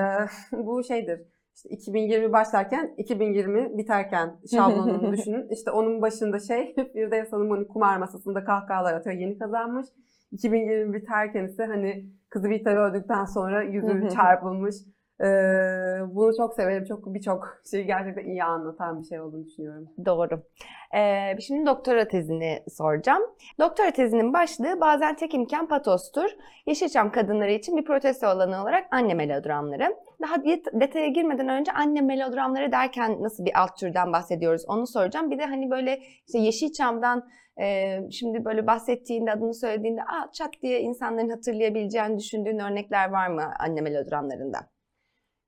bu 0.67 0.85
şeydir. 0.85 1.21
İşte 1.59 1.69
2020 1.69 2.33
başlarken 2.33 2.95
2020 2.97 3.79
biterken 3.79 4.37
şablonunu 4.55 5.13
düşünün. 5.13 5.49
İşte 5.49 5.71
onun 5.71 6.03
başında 6.03 6.39
şey 6.39 6.75
Firdevs 6.93 7.33
Hanım 7.33 7.51
hani 7.51 7.69
kumar 7.69 7.97
masasında 7.97 8.45
kahkahalar 8.45 8.95
atıyor 8.95 9.17
yeni 9.17 9.39
kazanmış. 9.39 9.87
2020 10.33 10.95
biterken 10.95 11.45
ise 11.45 11.65
hani 11.65 12.07
kızı 12.31 12.51
Bihter 12.51 12.77
öldükten 12.77 13.25
sonra 13.25 13.63
yüzü 13.63 14.09
çarpılmış. 14.15 14.77
E, 15.21 15.27
bunu 16.15 16.37
çok 16.37 16.55
severim. 16.55 16.85
Çok 16.85 17.15
birçok 17.15 17.61
şeyi 17.71 17.87
gerçekten 17.87 18.25
iyi 18.25 18.45
anlatan 18.45 19.01
bir 19.01 19.07
şey 19.07 19.21
olduğunu 19.21 19.47
düşünüyorum. 19.47 19.89
Doğru. 20.07 20.43
Ee, 20.95 21.41
şimdi 21.41 21.67
doktora 21.67 22.09
tezini 22.09 22.63
soracağım. 22.69 23.23
Doktora 23.61 23.91
tezinin 23.91 24.33
başlığı 24.33 24.81
bazen 24.81 25.17
tek 25.17 25.35
imkan 25.35 25.69
patostur. 25.69 26.31
Yeşilçam 26.67 27.13
kadınları 27.13 27.51
için 27.51 27.77
bir 27.77 27.85
protesto 27.85 28.27
alanı 28.27 28.63
olarak 28.63 28.87
anne 28.91 29.15
melodramları. 29.15 29.97
Daha 30.23 30.37
det- 30.45 30.81
detaya 30.81 31.09
girmeden 31.09 31.49
önce 31.49 31.73
anne 31.73 32.01
melodramları 32.01 32.73
derken 32.73 33.23
nasıl 33.23 33.45
bir 33.45 33.61
alt 33.63 33.77
türden 33.77 34.13
bahsediyoruz 34.13 34.65
onu 34.69 34.87
soracağım. 34.87 35.31
Bir 35.31 35.39
de 35.39 35.45
hani 35.45 35.71
böyle 35.71 35.99
işte 36.27 36.39
Yeşilçam'dan 36.39 37.29
e, 37.61 37.99
şimdi 38.11 38.45
böyle 38.45 38.67
bahsettiğinde 38.67 39.33
adını 39.33 39.55
söylediğinde 39.55 40.03
Aa, 40.03 40.33
çat 40.33 40.51
diye 40.63 40.81
insanların 40.81 41.29
hatırlayabileceğini 41.29 42.19
düşündüğün 42.19 42.59
örnekler 42.59 43.11
var 43.11 43.29
mı 43.29 43.43
anne 43.59 43.81
melodramlarında? 43.81 44.59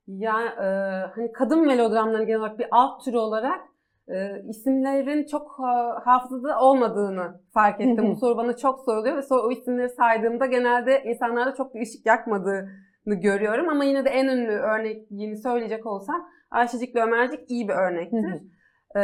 Ya 0.07 0.41
e, 0.41 0.67
hani 1.15 1.33
kadın 1.33 1.67
melodramların 1.67 2.27
genel 2.27 2.41
olarak 2.41 2.59
bir 2.59 2.67
alt 2.71 3.05
türü 3.05 3.17
olarak 3.17 3.61
e, 4.09 4.43
isimlerin 4.49 5.27
çok 5.27 5.51
ha- 5.59 6.01
hafızada 6.05 6.61
olmadığını 6.61 7.41
fark 7.55 7.81
ettim. 7.81 8.11
Bu 8.11 8.17
soru 8.17 8.37
bana 8.37 8.57
çok 8.57 8.81
soruluyor 8.81 9.17
ve 9.17 9.23
sonra 9.23 9.43
o 9.47 9.51
isimleri 9.51 9.89
saydığımda 9.89 10.47
genelde 10.47 11.03
insanlarda 11.05 11.55
çok 11.55 11.75
bir 11.75 11.83
ışık 11.83 12.07
yakmadığını 12.07 12.69
görüyorum. 13.07 13.69
Ama 13.69 13.85
yine 13.85 14.05
de 14.05 14.09
en 14.11 14.29
ünlü 14.29 14.53
örneğini 14.53 15.37
söyleyecek 15.37 15.87
olsam 15.87 16.29
Ayşecik 16.51 16.95
ve 16.95 17.03
Ömercik 17.03 17.51
iyi 17.51 17.69
bir 17.69 17.75
örnektir. 17.75 18.43
E, 18.97 19.03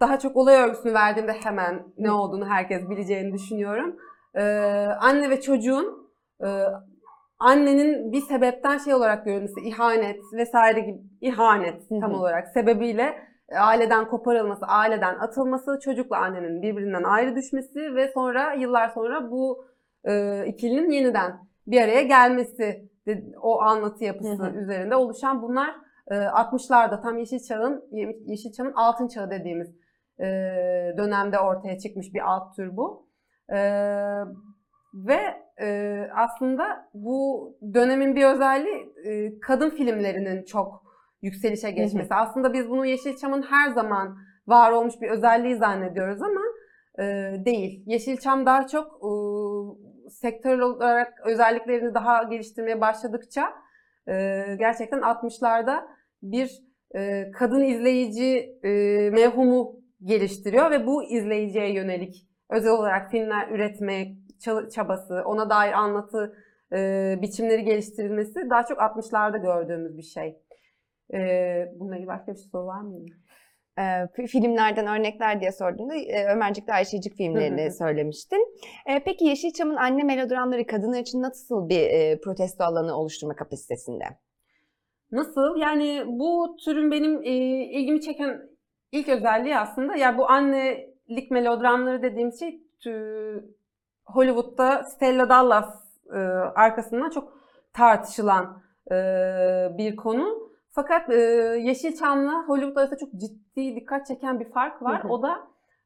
daha 0.00 0.18
çok 0.18 0.36
olay 0.36 0.56
örgüsünü 0.56 0.94
verdiğimde 0.94 1.32
hemen 1.32 1.82
ne 1.98 2.10
olduğunu 2.10 2.48
herkes 2.48 2.90
bileceğini 2.90 3.32
düşünüyorum. 3.32 3.96
E, 4.34 4.42
anne 5.00 5.30
ve 5.30 5.40
çocuğun 5.40 6.10
e, 6.44 6.48
annenin 7.38 8.12
bir 8.12 8.20
sebepten 8.20 8.78
şey 8.78 8.94
olarak 8.94 9.24
görülmesi, 9.24 9.60
ihanet 9.60 10.20
vesaire 10.32 10.80
gibi 10.80 10.98
ihanet 11.20 11.90
Hı 11.90 11.94
hı. 11.94 12.00
tam 12.00 12.14
olarak 12.14 12.48
sebebiyle 12.48 13.14
aileden 13.52 14.08
koparılması, 14.08 14.66
aileden 14.66 15.18
atılması, 15.18 15.78
çocukla 15.84 16.16
annenin 16.16 16.62
birbirinden 16.62 17.02
ayrı 17.02 17.36
düşmesi 17.36 17.94
ve 17.94 18.08
sonra 18.08 18.52
yıllar 18.52 18.88
sonra 18.88 19.30
bu 19.30 19.66
e, 20.04 20.44
ikilinin 20.46 20.90
yeniden 20.90 21.38
bir 21.66 21.80
araya 21.80 22.02
gelmesi 22.02 22.88
o 23.42 23.60
anlatı 23.60 24.04
yapısı 24.04 24.42
Hı 24.42 24.46
hı. 24.46 24.58
üzerinde 24.58 24.96
oluşan 24.96 25.42
bunlar 25.42 25.74
e, 26.10 26.14
60'larda 26.14 27.02
tam 27.02 27.18
Yeşilçağ'ın 27.18 27.84
Yeşilçam'ın 28.26 28.72
altın 28.72 29.08
çağı 29.08 29.30
dediğimiz 29.30 29.68
e, 30.20 30.24
dönemde 30.96 31.38
ortaya 31.38 31.78
çıkmış 31.78 32.14
bir 32.14 32.32
alt 32.32 32.56
tür 32.56 32.76
bu. 32.76 33.08
E, 33.48 33.58
ve 34.94 35.20
e, 35.60 36.00
aslında 36.14 36.90
bu 36.94 37.50
dönemin 37.74 38.16
bir 38.16 38.24
özelliği 38.24 38.92
e, 39.04 39.40
kadın 39.40 39.70
filmlerinin 39.70 40.44
çok 40.44 40.84
yükselişe 41.22 41.70
geçmesi. 41.70 42.14
Aslında 42.14 42.52
biz 42.52 42.70
bunu 42.70 42.86
Yeşilçam'ın 42.86 43.42
her 43.42 43.70
zaman 43.70 44.18
var 44.46 44.72
olmuş 44.72 44.94
bir 45.00 45.10
özelliği 45.10 45.56
zannediyoruz 45.56 46.22
ama 46.22 46.40
e, 46.98 47.04
değil. 47.44 47.82
Yeşilçam 47.86 48.46
daha 48.46 48.66
çok 48.66 48.86
e, 48.86 49.10
sektörel 50.14 50.60
olarak 50.60 51.20
özelliklerini 51.24 51.94
daha 51.94 52.22
geliştirmeye 52.22 52.80
başladıkça 52.80 53.52
e, 54.08 54.44
gerçekten 54.58 54.98
60'larda 54.98 55.84
bir 56.22 56.62
e, 56.94 57.30
kadın 57.30 57.60
izleyici 57.60 58.58
e, 58.64 58.70
mevhumu 59.10 59.80
geliştiriyor 60.04 60.70
ve 60.70 60.86
bu 60.86 61.04
izleyiciye 61.04 61.72
yönelik 61.72 62.28
özel 62.50 62.72
olarak 62.72 63.10
filmler 63.10 63.48
üretme 63.48 64.06
ça- 64.38 64.70
çabası, 64.70 65.22
ona 65.24 65.50
dair 65.50 65.72
anlatı 65.72 66.36
e, 66.72 67.18
biçimleri 67.22 67.64
geliştirilmesi 67.64 68.50
daha 68.50 68.66
çok 68.66 68.78
60'larda 68.78 69.42
gördüğümüz 69.42 69.96
bir 69.96 70.02
şey. 70.02 70.38
E, 71.14 71.18
bununla 71.76 71.94
ilgili 71.94 72.08
başka 72.08 72.32
bir 72.32 72.38
soru 72.38 72.66
var 72.66 72.80
mı? 72.80 72.98
Fi- 73.82 74.26
filmlerden 74.26 74.86
örnekler 74.86 75.40
diye 75.40 75.52
sorduğunda 75.52 75.94
e, 75.94 76.32
Ömercik 76.32 76.68
de 76.68 76.72
Ayşecik 76.72 77.14
filmlerini 77.14 77.72
söylemiştin. 77.72 78.56
Ee, 78.86 79.02
peki 79.04 79.24
Yeşilçam'ın 79.24 79.76
anne 79.76 80.02
melodramları 80.02 80.66
kadınlar 80.66 80.98
için 80.98 81.22
nasıl 81.22 81.68
bir 81.68 81.80
e, 81.80 82.20
protesto 82.20 82.64
alanı 82.64 82.96
oluşturma 82.98 83.36
kapasitesinde? 83.36 84.04
Nasıl? 85.12 85.56
Yani 85.56 86.04
bu 86.06 86.56
türün 86.64 86.90
benim 86.90 87.22
e, 87.22 87.30
ilgimi 87.64 88.00
çeken 88.00 88.42
ilk 88.92 89.08
özelliği 89.08 89.58
aslında 89.58 89.96
ya 89.96 90.18
bu 90.18 90.30
annelik 90.30 91.30
melodramları 91.30 92.02
dediğim 92.02 92.32
şey 92.32 92.60
Hollywood'da 94.04 94.84
Stella 94.84 95.28
Dallas 95.28 95.84
e, 96.14 96.18
arkasından 96.54 97.10
çok 97.10 97.32
tartışılan 97.72 98.62
e, 98.90 98.94
bir 99.78 99.96
konu. 99.96 100.43
Fakat 100.74 101.10
e, 101.10 101.14
Yeşilçam'la 101.60 102.44
Hollywood 102.46 102.76
arasında 102.76 102.98
çok 102.98 103.12
ciddi 103.12 103.76
dikkat 103.76 104.06
çeken 104.06 104.40
bir 104.40 104.50
fark 104.50 104.82
var. 104.82 105.04
Hı 105.04 105.08
hı. 105.08 105.12
O 105.12 105.22
da 105.22 105.36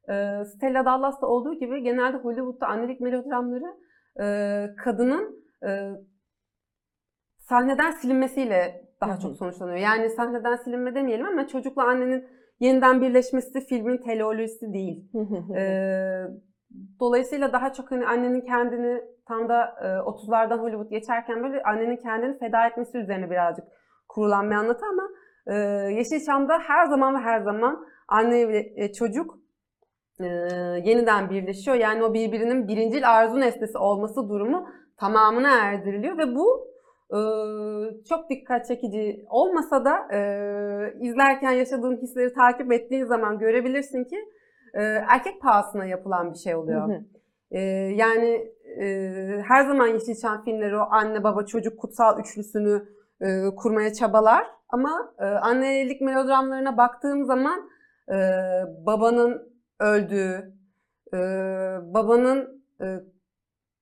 e, 0.09 0.45
Stella 0.45 0.85
Dallas'ta 0.85 1.27
olduğu 1.27 1.53
gibi 1.53 1.83
genelde 1.83 2.17
Hollywood'da 2.17 2.67
annelik 2.67 3.01
melodramları 3.01 3.75
e, 4.21 4.25
kadının 4.83 5.45
e, 5.67 5.91
sahneden 7.39 7.91
silinmesiyle 7.91 8.89
daha 9.01 9.11
Hı 9.11 9.17
hı. 9.17 9.21
çok 9.21 9.35
sonuçlanıyor. 9.35 9.77
Yani 9.77 10.09
sahneden 10.09 10.55
silinme 10.55 10.95
demeyelim 10.95 11.25
ama 11.25 11.47
çocukla 11.47 11.83
annenin 11.83 12.27
yeniden 12.59 13.01
birleşmesi 13.01 13.65
filmin 13.65 13.97
teleolojisi 13.97 14.73
değil. 14.73 15.11
Ee, 15.55 16.23
dolayısıyla 16.99 17.53
daha 17.53 17.73
çok 17.73 17.91
hani 17.91 18.07
annenin 18.07 18.41
kendini 18.41 19.01
tam 19.27 19.49
da 19.49 19.75
e, 19.81 19.85
30'lardan 19.85 20.59
Hollywood 20.59 20.89
geçerken 20.89 21.43
böyle 21.43 21.63
annenin 21.63 21.97
kendini 21.97 22.39
feda 22.39 22.67
etmesi 22.67 22.97
üzerine 22.97 23.29
birazcık 23.29 23.65
kurulan 24.09 24.49
bir 24.49 24.55
anlatı 24.55 24.85
ama 24.85 25.09
e, 25.47 25.55
Yeşilçam'da 25.93 26.59
her 26.59 26.85
zaman 26.85 27.15
ve 27.15 27.19
her 27.19 27.41
zaman 27.41 27.85
anne 28.07 28.47
ve 28.47 28.73
e, 28.75 28.93
çocuk 28.93 29.37
e, 30.19 30.25
yeniden 30.85 31.29
birleşiyor. 31.29 31.77
Yani 31.77 32.03
o 32.03 32.13
birbirinin 32.13 32.67
birincil 32.67 33.09
arzu 33.09 33.39
nesnesi 33.39 33.77
olması 33.77 34.29
durumu 34.29 34.69
tamamına 34.97 35.57
erdiriliyor 35.57 36.17
ve 36.17 36.35
bu 36.35 36.67
e, 37.11 37.19
çok 38.09 38.29
dikkat 38.29 38.67
çekici 38.67 39.25
olmasa 39.29 39.85
da 39.85 40.15
e, 40.15 40.19
izlerken 40.99 41.51
yaşadığın 41.51 41.97
hisleri 41.97 42.33
takip 42.33 42.71
ettiğin 42.71 43.05
zaman 43.05 43.39
görebilirsin 43.39 44.03
ki 44.03 44.17
e, 44.73 44.81
erkek 44.83 45.41
pahasına 45.41 45.85
yapılan 45.85 46.33
bir 46.33 46.37
şey 46.37 46.55
oluyor. 46.55 46.89
E, 47.51 47.59
yani 47.95 48.51
e, 48.81 48.85
her 49.47 49.65
zaman 49.65 49.87
Yeşilçam 49.87 50.43
filmleri 50.43 50.77
o 50.77 50.87
anne 50.91 51.23
baba 51.23 51.45
çocuk 51.45 51.79
kutsal 51.79 52.19
üçlüsünü 52.19 52.98
e, 53.21 53.55
kurmaya 53.55 53.93
çabalar. 53.93 54.47
Ama 54.69 55.13
e, 55.19 55.25
annelik 55.25 56.01
melodramlarına 56.01 56.77
baktığım 56.77 57.25
zaman 57.25 57.69
e, 58.09 58.15
babanın 58.85 59.53
öldüğü, 59.79 60.53
e, 61.13 61.17
babanın 61.93 62.63
e, 62.81 62.85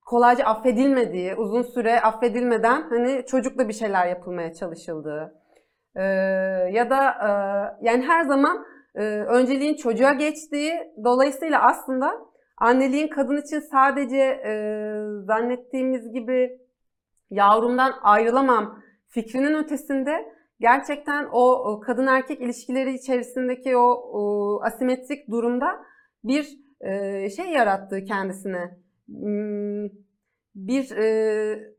kolayca 0.06 0.44
affedilmediği, 0.44 1.34
uzun 1.34 1.62
süre 1.62 2.00
affedilmeden 2.00 2.82
hani 2.88 3.26
çocukla 3.26 3.68
bir 3.68 3.72
şeyler 3.72 4.06
yapılmaya 4.06 4.54
çalışıldığı 4.54 5.34
e, 5.96 6.02
ya 6.72 6.90
da 6.90 7.10
e, 7.10 7.30
yani 7.86 8.06
her 8.06 8.24
zaman 8.24 8.64
e, 8.94 9.02
önceliğin 9.08 9.76
çocuğa 9.76 10.12
geçtiği 10.12 10.72
dolayısıyla 11.04 11.62
aslında 11.62 12.12
anneliğin 12.58 13.08
kadın 13.08 13.36
için 13.36 13.60
sadece 13.60 14.16
e, 14.20 14.52
zannettiğimiz 15.24 16.12
gibi 16.12 16.60
yavrumdan 17.30 17.92
ayrılamam 18.02 18.82
fikrinin 19.08 19.54
ötesinde 19.54 20.32
gerçekten 20.60 21.28
o 21.32 21.80
kadın 21.80 22.06
erkek 22.06 22.40
ilişkileri 22.40 22.94
içerisindeki 22.94 23.76
o, 23.76 24.60
asimetrik 24.62 25.30
durumda 25.30 25.66
bir 26.24 26.48
e, 26.80 27.30
şey 27.30 27.46
yarattığı 27.50 28.04
kendisine. 28.04 28.78
Hmm, 29.06 29.88
Bir 30.54 30.96
e, 30.96 31.74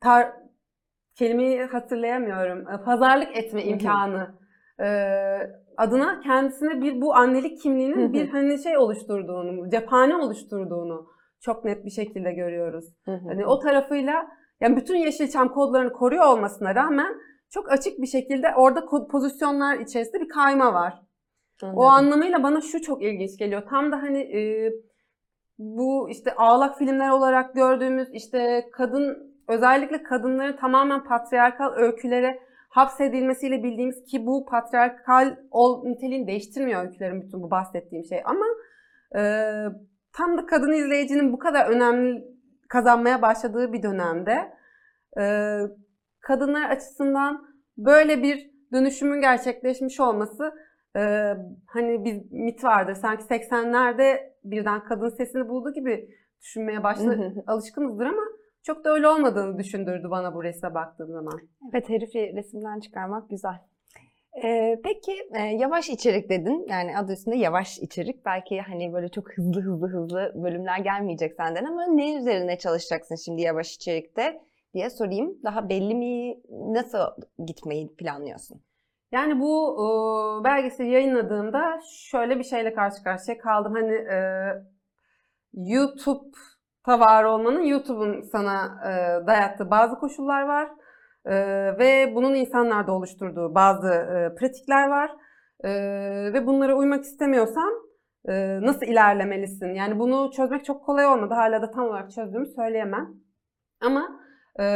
tar 0.00 0.32
kelimeyi 1.18 1.62
hatırlayamıyorum. 1.62 2.68
E, 2.68 2.84
Pazarlık 2.84 3.36
etme 3.36 3.64
imkanı 3.64 4.38
adına 5.76 6.20
kendisine 6.20 6.80
bir 6.82 7.00
bu 7.00 7.14
annelik 7.14 7.62
kimliğinin 7.62 8.12
bir 8.12 8.28
hani 8.28 8.62
şey 8.62 8.78
oluşturduğunu, 8.78 9.70
cephane 9.70 10.16
oluşturduğunu 10.16 11.06
çok 11.40 11.64
net 11.64 11.84
bir 11.84 11.90
şekilde 11.90 12.32
görüyoruz. 12.32 12.84
Hani 13.04 13.46
o 13.46 13.58
tarafıyla 13.58 14.28
yani 14.60 14.76
bütün 14.76 14.96
Yeşilçam 14.96 15.48
kodlarını 15.48 15.92
koruyor 15.92 16.26
olmasına 16.26 16.74
rağmen 16.74 17.14
çok 17.50 17.72
açık 17.72 17.98
bir 18.00 18.06
şekilde 18.06 18.54
orada 18.56 18.86
pozisyonlar 19.10 19.78
içerisinde 19.78 20.20
bir 20.20 20.28
kayma 20.28 20.74
var. 20.74 21.02
O 21.62 21.84
anlamıyla 21.84 22.42
bana 22.42 22.60
şu 22.60 22.82
çok 22.82 23.02
ilginç 23.02 23.38
geliyor. 23.38 23.62
Tam 23.70 23.92
da 23.92 24.02
hani 24.02 24.18
e, 24.18 24.72
bu 25.58 26.10
işte 26.10 26.34
ağlak 26.34 26.78
filmler 26.78 27.10
olarak 27.10 27.54
gördüğümüz 27.54 28.08
işte 28.12 28.68
kadın 28.72 29.36
özellikle 29.48 30.02
kadınların 30.02 30.56
tamamen 30.56 31.04
patriarkal 31.04 31.72
öykülere 31.76 32.38
hapsedilmesiyle 32.68 33.62
bildiğimiz 33.62 34.04
ki 34.04 34.26
bu 34.26 34.46
patriarkal 34.46 35.36
ol, 35.50 35.84
niteliğini 35.84 36.26
değiştirmiyor 36.26 36.84
öykülerin 36.84 37.22
bütün 37.22 37.42
bu 37.42 37.50
bahsettiğim 37.50 38.04
şey. 38.04 38.22
Ama 38.24 38.46
e, 39.16 39.22
tam 40.12 40.38
da 40.38 40.46
kadın 40.46 40.72
izleyicinin 40.72 41.32
bu 41.32 41.38
kadar 41.38 41.66
önemli 41.66 42.35
kazanmaya 42.68 43.22
başladığı 43.22 43.72
bir 43.72 43.82
dönemde 43.82 44.52
e, 45.20 45.58
kadınlar 46.20 46.70
açısından 46.70 47.46
böyle 47.76 48.22
bir 48.22 48.50
dönüşümün 48.72 49.20
gerçekleşmiş 49.20 50.00
olması 50.00 50.54
e, 50.96 51.34
hani 51.66 52.04
bir 52.04 52.22
mit 52.30 52.64
vardır 52.64 52.94
sanki 52.94 53.24
80'lerde 53.24 54.32
birden 54.44 54.84
kadın 54.84 55.08
sesini 55.08 55.48
bulduğu 55.48 55.72
gibi 55.72 56.08
düşünmeye 56.40 56.82
başladı 56.82 57.44
alışkınızdır 57.46 58.06
ama 58.06 58.22
çok 58.62 58.84
da 58.84 58.90
öyle 58.90 59.08
olmadığını 59.08 59.58
düşündürdü 59.58 60.10
bana 60.10 60.34
bu 60.34 60.44
resme 60.44 60.74
baktığım 60.74 61.12
zaman. 61.12 61.38
Evet 61.72 61.88
herifi 61.88 62.32
resimden 62.36 62.80
çıkarmak 62.80 63.30
güzel. 63.30 63.58
Ee, 64.44 64.80
peki 64.84 65.12
e, 65.34 65.40
yavaş 65.42 65.88
içerik 65.88 66.30
dedin. 66.30 66.66
Yani 66.68 66.98
adı 66.98 67.12
üstünde 67.12 67.36
yavaş 67.36 67.78
içerik. 67.78 68.26
Belki 68.26 68.60
hani 68.60 68.92
böyle 68.92 69.08
çok 69.08 69.32
hızlı 69.32 69.60
hızlı 69.60 69.88
hızlı 69.88 70.32
bölümler 70.34 70.78
gelmeyecek 70.78 71.34
senden 71.36 71.64
ama 71.64 71.86
ne 71.86 72.16
üzerine 72.16 72.58
çalışacaksın 72.58 73.16
şimdi 73.16 73.42
yavaş 73.42 73.74
içerikte 73.74 74.40
diye 74.74 74.90
sorayım. 74.90 75.38
Daha 75.44 75.68
belli 75.68 75.94
mi? 75.94 76.34
Nasıl 76.50 76.98
gitmeyi 77.46 77.96
planlıyorsun? 77.96 78.62
Yani 79.12 79.40
bu 79.40 79.76
e, 79.80 80.44
belgeseli 80.44 80.90
yayınladığımda 80.90 81.80
şöyle 82.10 82.38
bir 82.38 82.44
şeyle 82.44 82.74
karşı 82.74 83.02
karşıya 83.02 83.38
kaldım. 83.38 83.74
Hani 83.74 83.94
e, 83.94 84.18
YouTube'da 85.52 87.00
var 87.00 87.24
olmanın 87.24 87.62
YouTube'un 87.62 88.20
sana 88.20 88.80
e, 88.84 89.26
dayattığı 89.26 89.70
bazı 89.70 89.98
koşullar 89.98 90.42
var. 90.42 90.68
E, 91.26 91.34
ve 91.78 92.14
bunun 92.14 92.34
insanlarda 92.34 92.92
oluşturduğu 92.92 93.54
bazı 93.54 93.88
e, 93.88 94.34
pratikler 94.34 94.88
var. 94.88 95.10
E, 95.64 95.70
ve 96.32 96.46
bunlara 96.46 96.74
uymak 96.74 97.04
istemiyorsan 97.04 97.72
e, 98.28 98.60
nasıl 98.62 98.86
ilerlemelisin? 98.86 99.74
Yani 99.74 99.98
bunu 99.98 100.30
çözmek 100.36 100.64
çok 100.64 100.84
kolay 100.84 101.06
olmadı. 101.06 101.34
Hala 101.34 101.62
da 101.62 101.70
tam 101.70 101.88
olarak 101.88 102.10
çözdüğümü 102.10 102.46
söyleyemem. 102.46 103.08
Ama 103.80 104.20
e, 104.60 104.66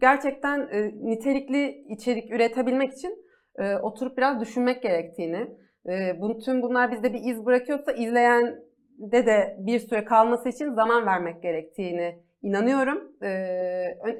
gerçekten 0.00 0.68
e, 0.72 0.90
nitelikli 0.94 1.84
içerik 1.88 2.32
üretebilmek 2.32 2.92
için 2.92 3.24
e, 3.58 3.76
oturup 3.76 4.18
biraz 4.18 4.40
düşünmek 4.40 4.82
gerektiğini, 4.82 5.48
e, 5.88 6.20
bu, 6.20 6.38
tüm 6.38 6.62
bunlar 6.62 6.92
bizde 6.92 7.12
bir 7.12 7.20
iz 7.24 7.46
bırakıyorsa 7.46 7.92
izleyen 7.92 8.56
de 8.98 9.26
de 9.26 9.56
bir 9.58 9.78
süre 9.78 10.04
kalması 10.04 10.48
için 10.48 10.74
zaman 10.74 11.06
vermek 11.06 11.42
gerektiğini 11.42 12.27
inanıyorum. 12.42 13.12
E, 13.22 13.28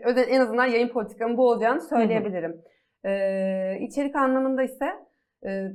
özel- 0.05 0.29
en 0.29 0.41
azından 0.41 0.67
yayın 0.67 0.89
politikamın 0.89 1.37
bu 1.37 1.49
olacağını 1.49 1.81
söyleyebilirim. 1.81 2.63
E, 3.05 3.79
içerik 3.81 4.17
anlamında 4.17 4.63
ise 4.63 4.87
e, 5.47 5.73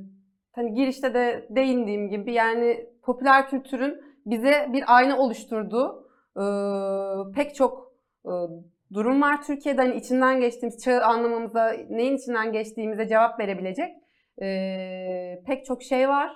hani 0.52 0.74
girişte 0.74 1.14
de 1.14 1.46
değindiğim 1.50 2.08
gibi 2.10 2.32
yani 2.32 2.86
popüler 3.02 3.48
kültürün 3.48 4.00
bize 4.26 4.68
bir 4.72 4.84
ayna 4.96 5.18
oluşturduğu 5.18 6.08
e, 6.36 6.44
pek 7.34 7.54
çok 7.54 7.92
e, 8.26 8.32
durum 8.94 9.22
var 9.22 9.42
Türkiye'de. 9.42 9.80
Hani 9.82 9.94
içinden 9.96 10.40
geçtiğimiz 10.40 10.82
çağı 10.84 11.02
anlamamıza, 11.02 11.72
neyin 11.90 12.16
içinden 12.16 12.52
geçtiğimize 12.52 13.08
cevap 13.08 13.40
verebilecek 13.40 13.90
e, 14.42 15.42
pek 15.46 15.64
çok 15.64 15.82
şey 15.82 16.08
var 16.08 16.30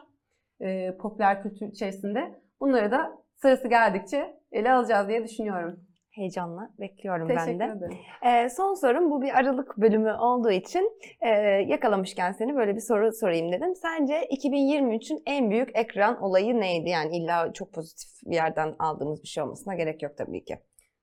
e, 0.60 0.96
popüler 0.96 1.42
kültür 1.42 1.66
içerisinde. 1.66 2.40
Bunları 2.60 2.90
da 2.90 3.12
sırası 3.36 3.68
geldikçe 3.68 4.36
ele 4.52 4.72
alacağız 4.72 5.08
diye 5.08 5.24
düşünüyorum. 5.24 5.80
Heyecanla 6.18 6.70
bekliyorum 6.80 7.28
Teşekkür 7.28 7.58
ben 7.58 7.60
de. 7.60 7.64
ederim. 7.64 7.98
Ee, 8.26 8.48
son 8.48 8.74
sorum 8.74 9.10
bu 9.10 9.22
bir 9.22 9.38
aralık 9.38 9.76
bölümü 9.76 10.12
olduğu 10.12 10.50
için 10.50 10.92
e, 11.20 11.28
yakalamışken 11.66 12.32
seni 12.32 12.56
böyle 12.56 12.74
bir 12.76 12.80
soru 12.80 13.12
sorayım 13.12 13.52
dedim. 13.52 13.74
Sence 13.74 14.24
2023'ün 14.24 15.22
en 15.26 15.50
büyük 15.50 15.78
ekran 15.78 16.22
olayı 16.22 16.60
neydi? 16.60 16.90
Yani 16.90 17.16
illa 17.16 17.52
çok 17.52 17.72
pozitif 17.72 18.08
bir 18.26 18.34
yerden 18.34 18.74
aldığımız 18.78 19.22
bir 19.22 19.28
şey 19.28 19.42
olmasına 19.42 19.74
gerek 19.74 20.02
yok 20.02 20.12
tabii 20.18 20.44
ki. 20.44 20.58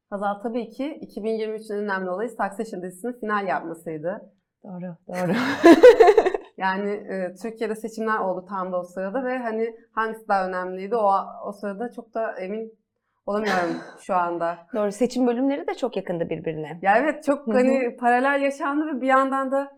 Hazal 0.10 0.34
tabii 0.44 0.70
ki 0.70 1.00
2023'ün 1.02 1.78
önemli 1.78 2.10
olayı 2.10 2.30
Succession 2.30 2.84
dizisinin 2.84 3.20
final 3.20 3.48
yapmasıydı. 3.48 4.34
Doğru, 4.64 4.96
doğru. 5.08 5.34
Yani 6.58 6.92
e, 6.92 7.34
Türkiye'de 7.42 7.76
seçimler 7.76 8.20
oldu 8.20 8.46
tam 8.50 8.72
da 8.72 8.80
o 8.80 8.84
sırada 8.84 9.24
ve 9.24 9.38
hani 9.38 9.76
hangisi 9.92 10.28
daha 10.28 10.48
önemliydi 10.48 10.96
o, 10.96 11.12
o 11.46 11.52
sırada 11.52 11.92
çok 11.92 12.14
da 12.14 12.32
emin 12.40 12.85
olamıyorum 13.26 13.78
şu 14.02 14.16
anda. 14.16 14.58
doğru. 14.74 14.92
Seçim 14.92 15.28
bölümleri 15.28 15.68
de 15.68 15.74
çok 15.74 15.98
yakındı 15.98 16.30
birbirine. 16.30 16.80
Ya 16.82 16.98
evet 16.98 17.24
çok 17.24 17.48
hani 17.48 17.98
paralel 17.98 18.42
yaşandı 18.42 18.88
ve 18.88 19.02
bir 19.02 19.08
yandan 19.08 19.52
da 19.52 19.72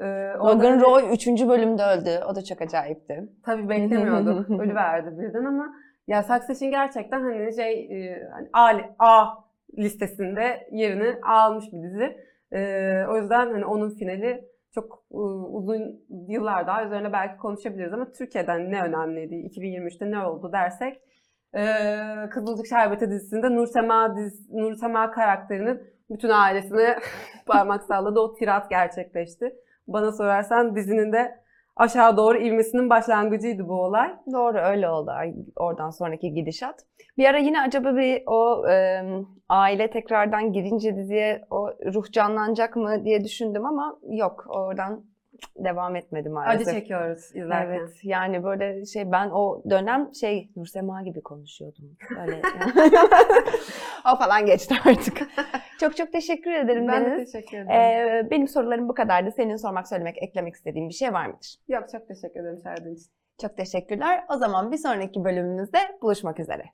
e, 0.00 0.04
Logan 0.38 0.80
Roy 0.80 1.02
3. 1.12 1.26
bölümde 1.26 1.82
öldü. 1.82 2.10
O 2.30 2.34
da 2.34 2.44
çok 2.44 2.62
acayipti. 2.62 3.28
Tabii 3.44 3.68
beklemiyorduk. 3.68 4.50
Ölüverdi 4.60 5.18
birden 5.18 5.44
ama 5.44 5.74
ya 6.06 6.22
Succession 6.22 6.70
gerçekten 6.70 7.20
hani 7.20 7.54
şey 7.56 7.72
e, 7.80 8.28
hani 8.32 8.48
A, 8.52 8.72
A 8.98 9.44
listesinde 9.78 10.68
yerini 10.72 11.20
almış 11.22 11.64
bir 11.72 11.82
dizi. 11.82 12.16
E, 12.52 12.60
o 13.08 13.16
yüzden 13.16 13.52
hani 13.52 13.64
onun 13.64 13.90
finali 13.90 14.44
çok 14.74 15.04
e, 15.12 15.16
uzun 15.16 16.00
yıllar 16.28 16.66
daha 16.66 16.84
üzerine 16.84 17.12
belki 17.12 17.36
konuşabiliriz 17.36 17.92
ama 17.92 18.12
Türkiye'den 18.12 18.70
ne 18.70 18.82
önemliydi, 18.82 19.34
2023'te 19.34 20.10
ne 20.10 20.18
oldu 20.18 20.52
dersek 20.52 21.00
Ee, 21.56 22.28
Kızılcık 22.30 22.66
Şerbeti 22.66 23.10
dizisinde 23.10 23.54
Nursema, 23.54 24.16
diz, 24.16 24.50
Nursema 24.50 25.10
karakterinin 25.10 25.82
bütün 26.10 26.28
ailesine 26.28 26.98
parmak 27.46 27.82
salladı. 27.82 28.20
O 28.20 28.34
tirat 28.34 28.70
gerçekleşti. 28.70 29.56
Bana 29.88 30.12
sorarsan 30.12 30.76
dizinin 30.76 31.12
de 31.12 31.40
aşağı 31.76 32.16
doğru 32.16 32.38
ivmesinin 32.38 32.90
başlangıcıydı 32.90 33.68
bu 33.68 33.82
olay. 33.82 34.16
Doğru 34.32 34.58
öyle 34.58 34.88
oldu 34.88 35.10
oradan 35.56 35.90
sonraki 35.90 36.34
gidişat. 36.34 36.74
Bir 37.18 37.24
ara 37.24 37.38
yine 37.38 37.60
acaba 37.60 37.96
bir 37.96 38.22
o 38.26 38.68
e, 38.68 39.02
aile 39.48 39.90
tekrardan 39.90 40.52
girince 40.52 40.96
diziye 40.96 41.46
o 41.50 41.70
ruh 41.94 42.12
canlanacak 42.12 42.76
mı 42.76 43.04
diye 43.04 43.24
düşündüm 43.24 43.66
ama 43.66 43.98
yok 44.10 44.44
oradan 44.48 45.04
devam 45.56 45.96
etmedi 45.96 46.28
maalesef. 46.28 46.68
Acı 46.68 46.78
çekiyoruz 46.80 47.24
izlerken. 47.24 47.72
Evet 47.72 48.00
yani 48.02 48.44
böyle 48.44 48.86
şey 48.86 49.12
ben 49.12 49.30
o 49.30 49.62
dönem 49.70 50.14
şey 50.14 50.50
Nursema 50.56 51.02
gibi 51.02 51.20
konuşuyordum. 51.22 51.96
Öyle 52.20 52.42
o 54.14 54.16
falan 54.18 54.46
geçti 54.46 54.74
artık. 54.84 55.28
çok 55.80 55.96
çok 55.96 56.12
teşekkür 56.12 56.52
ederim 56.52 56.88
Ben 56.88 57.04
de 57.04 57.10
Deniz. 57.10 57.32
teşekkür 57.32 57.58
ederim. 57.58 57.70
Ee, 57.70 58.30
benim 58.30 58.48
sorularım 58.48 58.88
bu 58.88 58.94
kadardı. 58.94 59.30
Senin 59.36 59.56
sormak, 59.56 59.88
söylemek, 59.88 60.22
eklemek 60.22 60.54
istediğin 60.54 60.88
bir 60.88 60.94
şey 60.94 61.12
var 61.12 61.26
mıdır? 61.26 61.54
Yok 61.68 61.84
çok 61.92 62.08
teşekkür 62.08 62.40
ederim 62.40 62.92
için. 62.92 63.10
Çok 63.40 63.56
teşekkürler. 63.56 64.24
O 64.30 64.36
zaman 64.36 64.72
bir 64.72 64.76
sonraki 64.76 65.24
bölümümüzde 65.24 65.78
buluşmak 66.02 66.40
üzere. 66.40 66.64